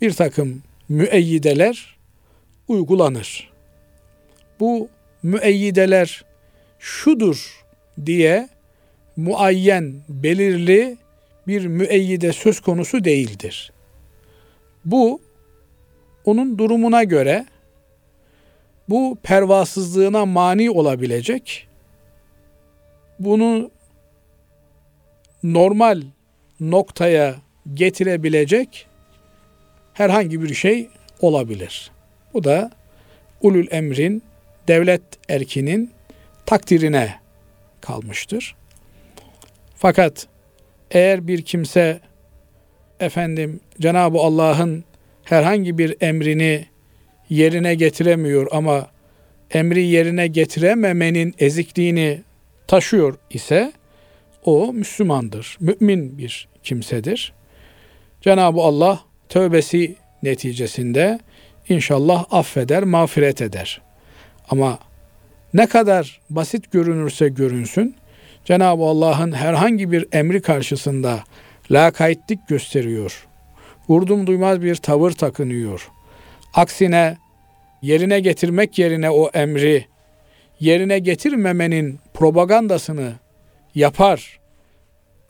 bir 0.00 0.12
takım 0.12 0.62
müeyyideler 0.88 1.96
uygulanır. 2.68 3.50
Bu 4.60 4.88
müeyyideler 5.22 6.24
şudur 6.78 7.64
diye 8.06 8.48
muayyen, 9.16 9.94
belirli 10.08 10.96
bir 11.46 11.66
müeyyide 11.66 12.32
söz 12.32 12.60
konusu 12.60 13.04
değildir. 13.04 13.72
Bu 14.84 15.20
onun 16.24 16.58
durumuna 16.58 17.04
göre 17.04 17.46
bu 18.88 19.18
pervasızlığına 19.22 20.26
mani 20.26 20.70
olabilecek, 20.70 21.68
bunu 23.24 23.70
normal 25.42 26.02
noktaya 26.60 27.34
getirebilecek 27.74 28.86
herhangi 29.94 30.42
bir 30.42 30.54
şey 30.54 30.88
olabilir. 31.20 31.90
Bu 32.34 32.44
da 32.44 32.70
ulul 33.40 33.66
emrin, 33.70 34.22
devlet 34.68 35.02
erkinin 35.28 35.90
takdirine 36.46 37.14
kalmıştır. 37.80 38.56
Fakat 39.76 40.26
eğer 40.90 41.26
bir 41.26 41.42
kimse 41.42 42.00
efendim 43.00 43.60
Cenab-ı 43.80 44.18
Allah'ın 44.18 44.84
herhangi 45.24 45.78
bir 45.78 45.96
emrini 46.00 46.66
yerine 47.30 47.74
getiremiyor 47.74 48.46
ama 48.50 48.86
emri 49.50 49.86
yerine 49.86 50.26
getirememenin 50.26 51.34
ezikliğini 51.38 52.20
taşıyor 52.74 53.14
ise 53.30 53.72
o 54.44 54.72
Müslümandır. 54.72 55.56
Mümin 55.60 56.18
bir 56.18 56.48
kimsedir. 56.62 57.32
Cenab-ı 58.20 58.60
Allah 58.60 59.00
tövbesi 59.28 59.96
neticesinde 60.22 61.20
inşallah 61.68 62.24
affeder, 62.30 62.84
mağfiret 62.84 63.42
eder. 63.42 63.80
Ama 64.50 64.78
ne 65.54 65.66
kadar 65.66 66.20
basit 66.30 66.72
görünürse 66.72 67.28
görünsün, 67.28 67.96
Cenab-ı 68.44 68.82
Allah'ın 68.82 69.32
herhangi 69.32 69.92
bir 69.92 70.06
emri 70.12 70.42
karşısında 70.42 71.24
lakaytlik 71.70 72.48
gösteriyor. 72.48 73.26
Vurdum 73.88 74.26
duymaz 74.26 74.62
bir 74.62 74.76
tavır 74.76 75.10
takınıyor. 75.10 75.90
Aksine 76.54 77.16
yerine 77.82 78.20
getirmek 78.20 78.78
yerine 78.78 79.10
o 79.10 79.30
emri 79.34 79.86
yerine 80.60 80.98
getirmemenin 80.98 82.03
propagandasını 82.14 83.12
yapar, 83.74 84.40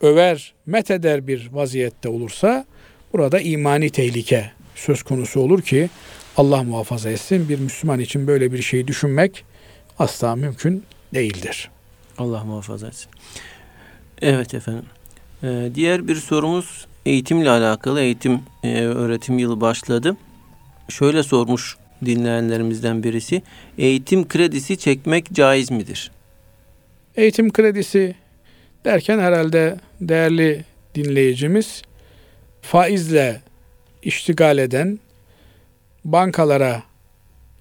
över, 0.01 0.53
metheder 0.65 1.27
bir 1.27 1.49
vaziyette 1.53 2.09
olursa 2.09 2.65
burada 3.13 3.39
imani 3.39 3.89
tehlike 3.89 4.51
söz 4.75 5.03
konusu 5.03 5.39
olur 5.39 5.61
ki 5.61 5.89
Allah 6.37 6.63
muhafaza 6.63 7.09
etsin 7.09 7.49
bir 7.49 7.59
Müslüman 7.59 7.99
için 7.99 8.27
böyle 8.27 8.51
bir 8.51 8.61
şey 8.61 8.87
düşünmek 8.87 9.45
asla 9.99 10.35
mümkün 10.35 10.83
değildir. 11.13 11.69
Allah 12.17 12.43
muhafaza 12.43 12.87
etsin. 12.87 13.09
Evet 14.21 14.53
efendim. 14.53 14.85
Ee, 15.43 15.69
diğer 15.75 16.07
bir 16.07 16.15
sorumuz 16.15 16.87
eğitimle 17.05 17.49
alakalı. 17.49 18.01
Eğitim 18.01 18.39
e, 18.63 18.81
öğretim 18.81 19.39
yılı 19.39 19.61
başladı. 19.61 20.17
Şöyle 20.89 21.23
sormuş 21.23 21.77
dinleyenlerimizden 22.05 23.03
birisi. 23.03 23.41
Eğitim 23.77 24.27
kredisi 24.27 24.77
çekmek 24.77 25.33
caiz 25.33 25.71
midir? 25.71 26.11
Eğitim 27.17 27.53
kredisi 27.53 28.15
derken 28.85 29.19
herhalde 29.19 29.79
değerli 30.01 30.63
dinleyicimiz 30.95 31.81
faizle 32.61 33.41
iştigal 34.03 34.57
eden 34.57 34.99
bankalara 36.05 36.83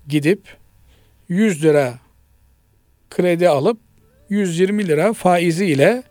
gidip 0.09 0.57
100 1.29 1.65
lira 1.65 1.99
kredi 3.11 3.49
alıp 3.49 3.79
120 4.29 4.89
lira 4.89 5.13
faizi 5.13 5.67
ile 5.67 6.03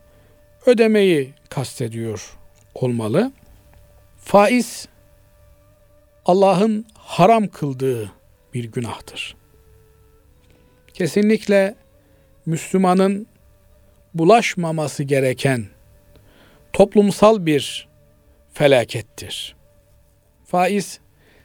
ödemeyi 0.66 1.32
kastediyor 1.48 2.36
olmalı. 2.74 3.32
Faiz 4.18 4.88
Allah'ın 6.26 6.86
haram 6.94 7.48
kıldığı 7.48 8.12
bir 8.54 8.64
günahtır. 8.64 9.36
Kesinlikle 10.94 11.74
Müslümanın 12.46 13.26
bulaşmaması 14.14 15.02
gereken 15.02 15.64
toplumsal 16.72 17.46
bir 17.46 17.88
felakettir. 18.52 19.56
Faiz 20.44 21.00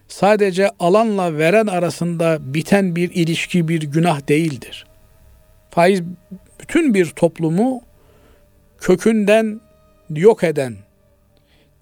sadece 0.07 0.70
alanla 0.80 1.38
veren 1.38 1.67
arasında 1.67 2.53
biten 2.53 2.95
bir 2.95 3.11
ilişki 3.11 3.67
bir 3.67 3.82
günah 3.82 4.28
değildir. 4.28 4.86
Faiz 5.70 6.01
bütün 6.59 6.93
bir 6.93 7.05
toplumu 7.05 7.82
kökünden 8.80 9.61
yok 10.09 10.43
eden, 10.43 10.76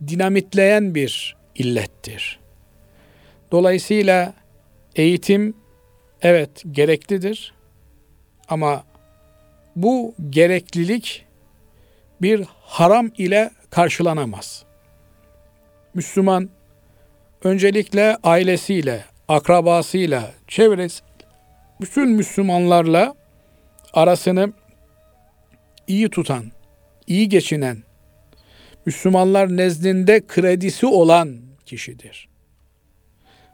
dinamitleyen 0.08 0.96
bir 0.96 1.36
illettir. 1.56 2.40
Dolayısıyla 3.52 4.34
eğitim 4.96 5.54
evet 6.22 6.64
gereklidir 6.72 7.54
ama 8.50 8.84
bu 9.78 10.16
gereklilik 10.30 11.26
bir 12.22 12.46
haram 12.62 13.12
ile 13.18 13.52
karşılanamaz. 13.70 14.66
Müslüman 15.94 16.50
öncelikle 17.44 18.18
ailesiyle, 18.24 19.06
akrabasıyla, 19.28 20.32
çevresi, 20.48 21.04
bütün 21.82 22.10
Müslümanlarla 22.10 23.16
arasını 23.94 24.54
iyi 25.88 26.10
tutan, 26.10 26.46
iyi 27.08 27.30
geçinen, 27.30 27.84
Müslümanlar 28.86 29.58
nezdinde 29.58 30.22
kredisi 30.28 30.86
olan 30.86 31.38
kişidir. 31.66 32.30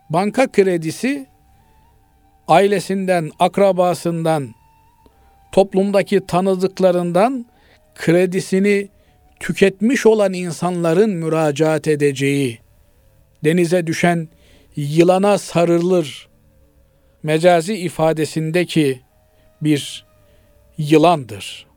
Banka 0.09 0.51
kredisi 0.51 1.27
ailesinden, 2.47 3.31
akrabasından, 3.39 4.53
toplumdaki 5.53 6.25
tanıdıklarından 6.27 7.45
kredisini 7.95 8.89
tüketmiş 9.39 10.05
olan 10.05 10.33
insanların 10.33 11.09
müracaat 11.09 11.87
edeceği, 11.87 12.59
denize 13.43 13.87
düşen 13.87 14.27
yılana 14.75 15.37
sarılır 15.37 16.29
mecazi 17.23 17.75
ifadesindeki 17.75 19.01
bir 19.61 20.05
yılandır. 20.77 21.67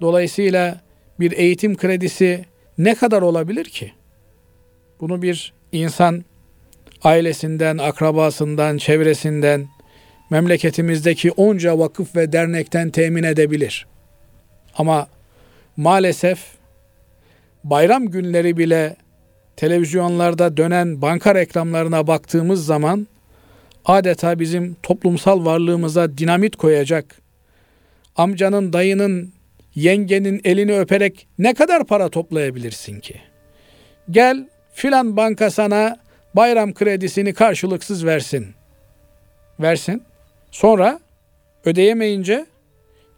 Dolayısıyla 0.00 0.80
bir 1.20 1.32
eğitim 1.32 1.76
kredisi 1.76 2.44
ne 2.78 2.94
kadar 2.94 3.22
olabilir 3.22 3.64
ki? 3.64 3.92
Bunu 5.00 5.22
bir 5.22 5.52
insan 5.72 6.24
ailesinden, 7.02 7.78
akrabasından, 7.78 8.78
çevresinden, 8.78 9.68
memleketimizdeki 10.30 11.30
onca 11.30 11.78
vakıf 11.78 12.16
ve 12.16 12.32
dernekten 12.32 12.90
temin 12.90 13.22
edebilir. 13.22 13.86
Ama 14.74 15.08
maalesef 15.76 16.38
bayram 17.64 18.06
günleri 18.06 18.56
bile 18.56 18.96
televizyonlarda 19.56 20.56
dönen 20.56 21.02
banka 21.02 21.34
reklamlarına 21.34 22.06
baktığımız 22.06 22.66
zaman 22.66 23.06
adeta 23.84 24.38
bizim 24.38 24.76
toplumsal 24.82 25.44
varlığımıza 25.44 26.18
dinamit 26.18 26.56
koyacak, 26.56 27.20
amcanın, 28.16 28.72
dayının, 28.72 29.32
yengenin 29.74 30.40
elini 30.44 30.78
öperek 30.78 31.26
ne 31.38 31.54
kadar 31.54 31.86
para 31.86 32.08
toplayabilirsin 32.08 33.00
ki? 33.00 33.20
Gel 34.10 34.48
filan 34.72 35.16
banka 35.16 35.50
sana 35.50 35.96
bayram 36.34 36.74
kredisini 36.74 37.34
karşılıksız 37.34 38.06
versin. 38.06 38.46
Versin. 39.60 40.02
Sonra 40.50 41.00
ödeyemeyince 41.64 42.46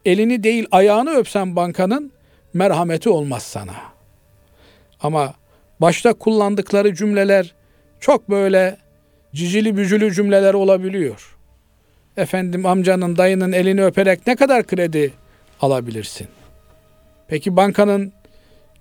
elini 0.04 0.42
değil 0.42 0.66
ayağını 0.70 1.10
öpsen 1.10 1.56
bankanın 1.56 2.12
merhameti 2.54 3.08
olmaz 3.08 3.42
sana. 3.42 3.74
Ama 5.00 5.34
başta 5.80 6.12
kullandıkları 6.12 6.94
cümleler 6.94 7.54
çok 8.00 8.30
böyle 8.30 8.76
cicili 9.34 9.76
bücülü 9.76 10.14
cümleler 10.14 10.54
olabiliyor. 10.54 11.36
Efendim 12.16 12.66
amcanın 12.66 13.16
dayının 13.16 13.52
elini 13.52 13.84
öperek 13.84 14.26
ne 14.26 14.36
kadar 14.36 14.66
kredi 14.66 15.12
alabilirsin? 15.60 16.28
Peki 17.28 17.56
bankanın 17.56 18.12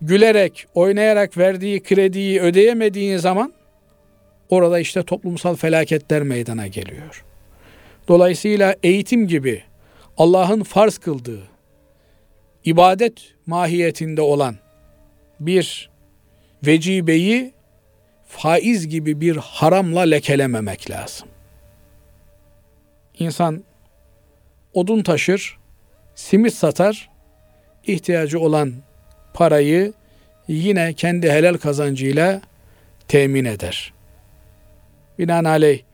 gülerek, 0.02 0.68
oynayarak 0.74 1.38
verdiği 1.38 1.84
krediyi 1.84 2.42
ödeyemediğin 2.42 3.18
zaman 3.18 3.54
orada 4.50 4.80
işte 4.80 5.04
toplumsal 5.04 5.56
felaketler 5.56 6.24
meydana 6.24 6.68
geliyor. 6.68 7.24
Dolayısıyla 8.10 8.76
eğitim 8.84 9.28
gibi 9.28 9.64
Allah'ın 10.18 10.64
farz 10.64 10.98
kıldığı 10.98 11.44
ibadet 12.66 13.36
mahiyetinde 13.46 14.22
olan 14.22 14.56
bir 15.40 15.90
vecibeyi 16.66 17.54
faiz 18.28 18.88
gibi 18.88 19.22
bir 19.22 19.36
haramla 19.36 20.02
lekelememek 20.02 20.90
lazım. 20.90 21.28
İnsan 23.20 23.64
odun 24.74 25.04
taşır, 25.04 25.58
simit 26.16 26.54
satar, 26.54 27.10
ihtiyacı 27.88 28.40
olan 28.40 28.74
parayı 29.34 29.94
yine 30.48 30.94
kendi 30.94 31.32
helal 31.32 31.58
kazancıyla 31.58 32.42
temin 33.08 33.46
eder. 33.46 33.94
Binaenaleyh 35.20 35.89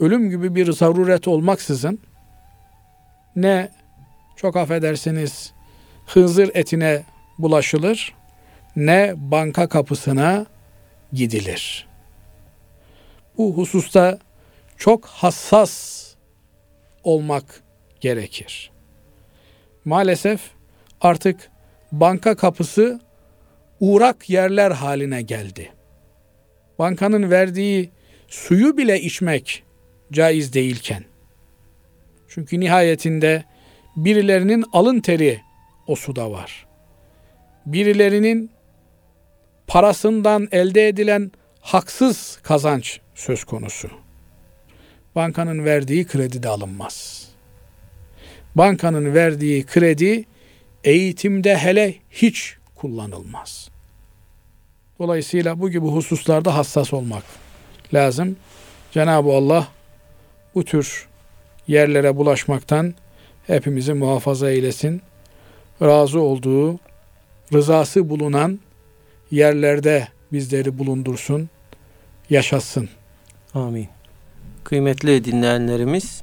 ölüm 0.00 0.30
gibi 0.30 0.54
bir 0.54 0.72
zaruret 0.72 1.28
olmaksızın 1.28 2.00
ne 3.36 3.70
çok 4.36 4.56
affedersiniz 4.56 5.52
hınzır 6.06 6.50
etine 6.54 7.02
bulaşılır 7.38 8.14
ne 8.76 9.14
banka 9.16 9.68
kapısına 9.68 10.46
gidilir. 11.12 11.88
Bu 13.38 13.56
hususta 13.56 14.18
çok 14.76 15.06
hassas 15.06 16.04
olmak 17.04 17.62
gerekir. 18.00 18.70
Maalesef 19.84 20.40
artık 21.00 21.50
banka 21.92 22.36
kapısı 22.36 23.00
uğrak 23.80 24.30
yerler 24.30 24.70
haline 24.70 25.22
geldi. 25.22 25.72
Bankanın 26.78 27.30
verdiği 27.30 27.90
suyu 28.28 28.76
bile 28.76 29.00
içmek 29.00 29.62
caiz 30.12 30.52
değilken. 30.52 31.04
Çünkü 32.28 32.60
nihayetinde 32.60 33.44
birilerinin 33.96 34.64
alın 34.72 35.00
teri 35.00 35.40
o 35.86 35.96
suda 35.96 36.30
var. 36.30 36.66
Birilerinin 37.66 38.50
parasından 39.66 40.48
elde 40.52 40.88
edilen 40.88 41.32
haksız 41.60 42.38
kazanç 42.42 43.00
söz 43.14 43.44
konusu. 43.44 43.90
Bankanın 45.14 45.64
verdiği 45.64 46.06
kredi 46.06 46.42
de 46.42 46.48
alınmaz. 46.48 47.28
Bankanın 48.54 49.14
verdiği 49.14 49.66
kredi 49.66 50.24
eğitimde 50.84 51.58
hele 51.58 51.94
hiç 52.10 52.56
kullanılmaz. 52.74 53.70
Dolayısıyla 54.98 55.60
bu 55.60 55.70
gibi 55.70 55.86
hususlarda 55.86 56.56
hassas 56.56 56.92
olmak 56.92 57.22
lazım. 57.94 58.36
Cenab-ı 58.92 59.32
Allah 59.32 59.68
bu 60.58 60.64
tür 60.64 61.06
yerlere 61.68 62.16
bulaşmaktan 62.16 62.94
hepimizi 63.46 63.94
muhafaza 63.94 64.50
eylesin. 64.50 65.02
Razı 65.82 66.20
olduğu, 66.20 66.78
rızası 67.52 68.08
bulunan 68.08 68.58
yerlerde 69.30 70.08
bizleri 70.32 70.78
bulundursun, 70.78 71.48
yaşasın. 72.30 72.88
Amin. 73.54 73.88
Kıymetli 74.64 75.24
dinleyenlerimiz, 75.24 76.22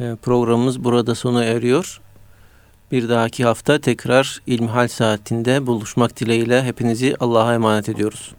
e, 0.00 0.16
programımız 0.22 0.84
burada 0.84 1.14
sona 1.14 1.44
eriyor. 1.44 2.00
Bir 2.92 3.08
dahaki 3.08 3.44
hafta 3.44 3.80
tekrar 3.80 4.40
İlmihal 4.46 4.88
saatinde 4.88 5.66
buluşmak 5.66 6.20
dileğiyle 6.20 6.62
hepinizi 6.62 7.16
Allah'a 7.20 7.54
emanet 7.54 7.88
ediyoruz. 7.88 8.34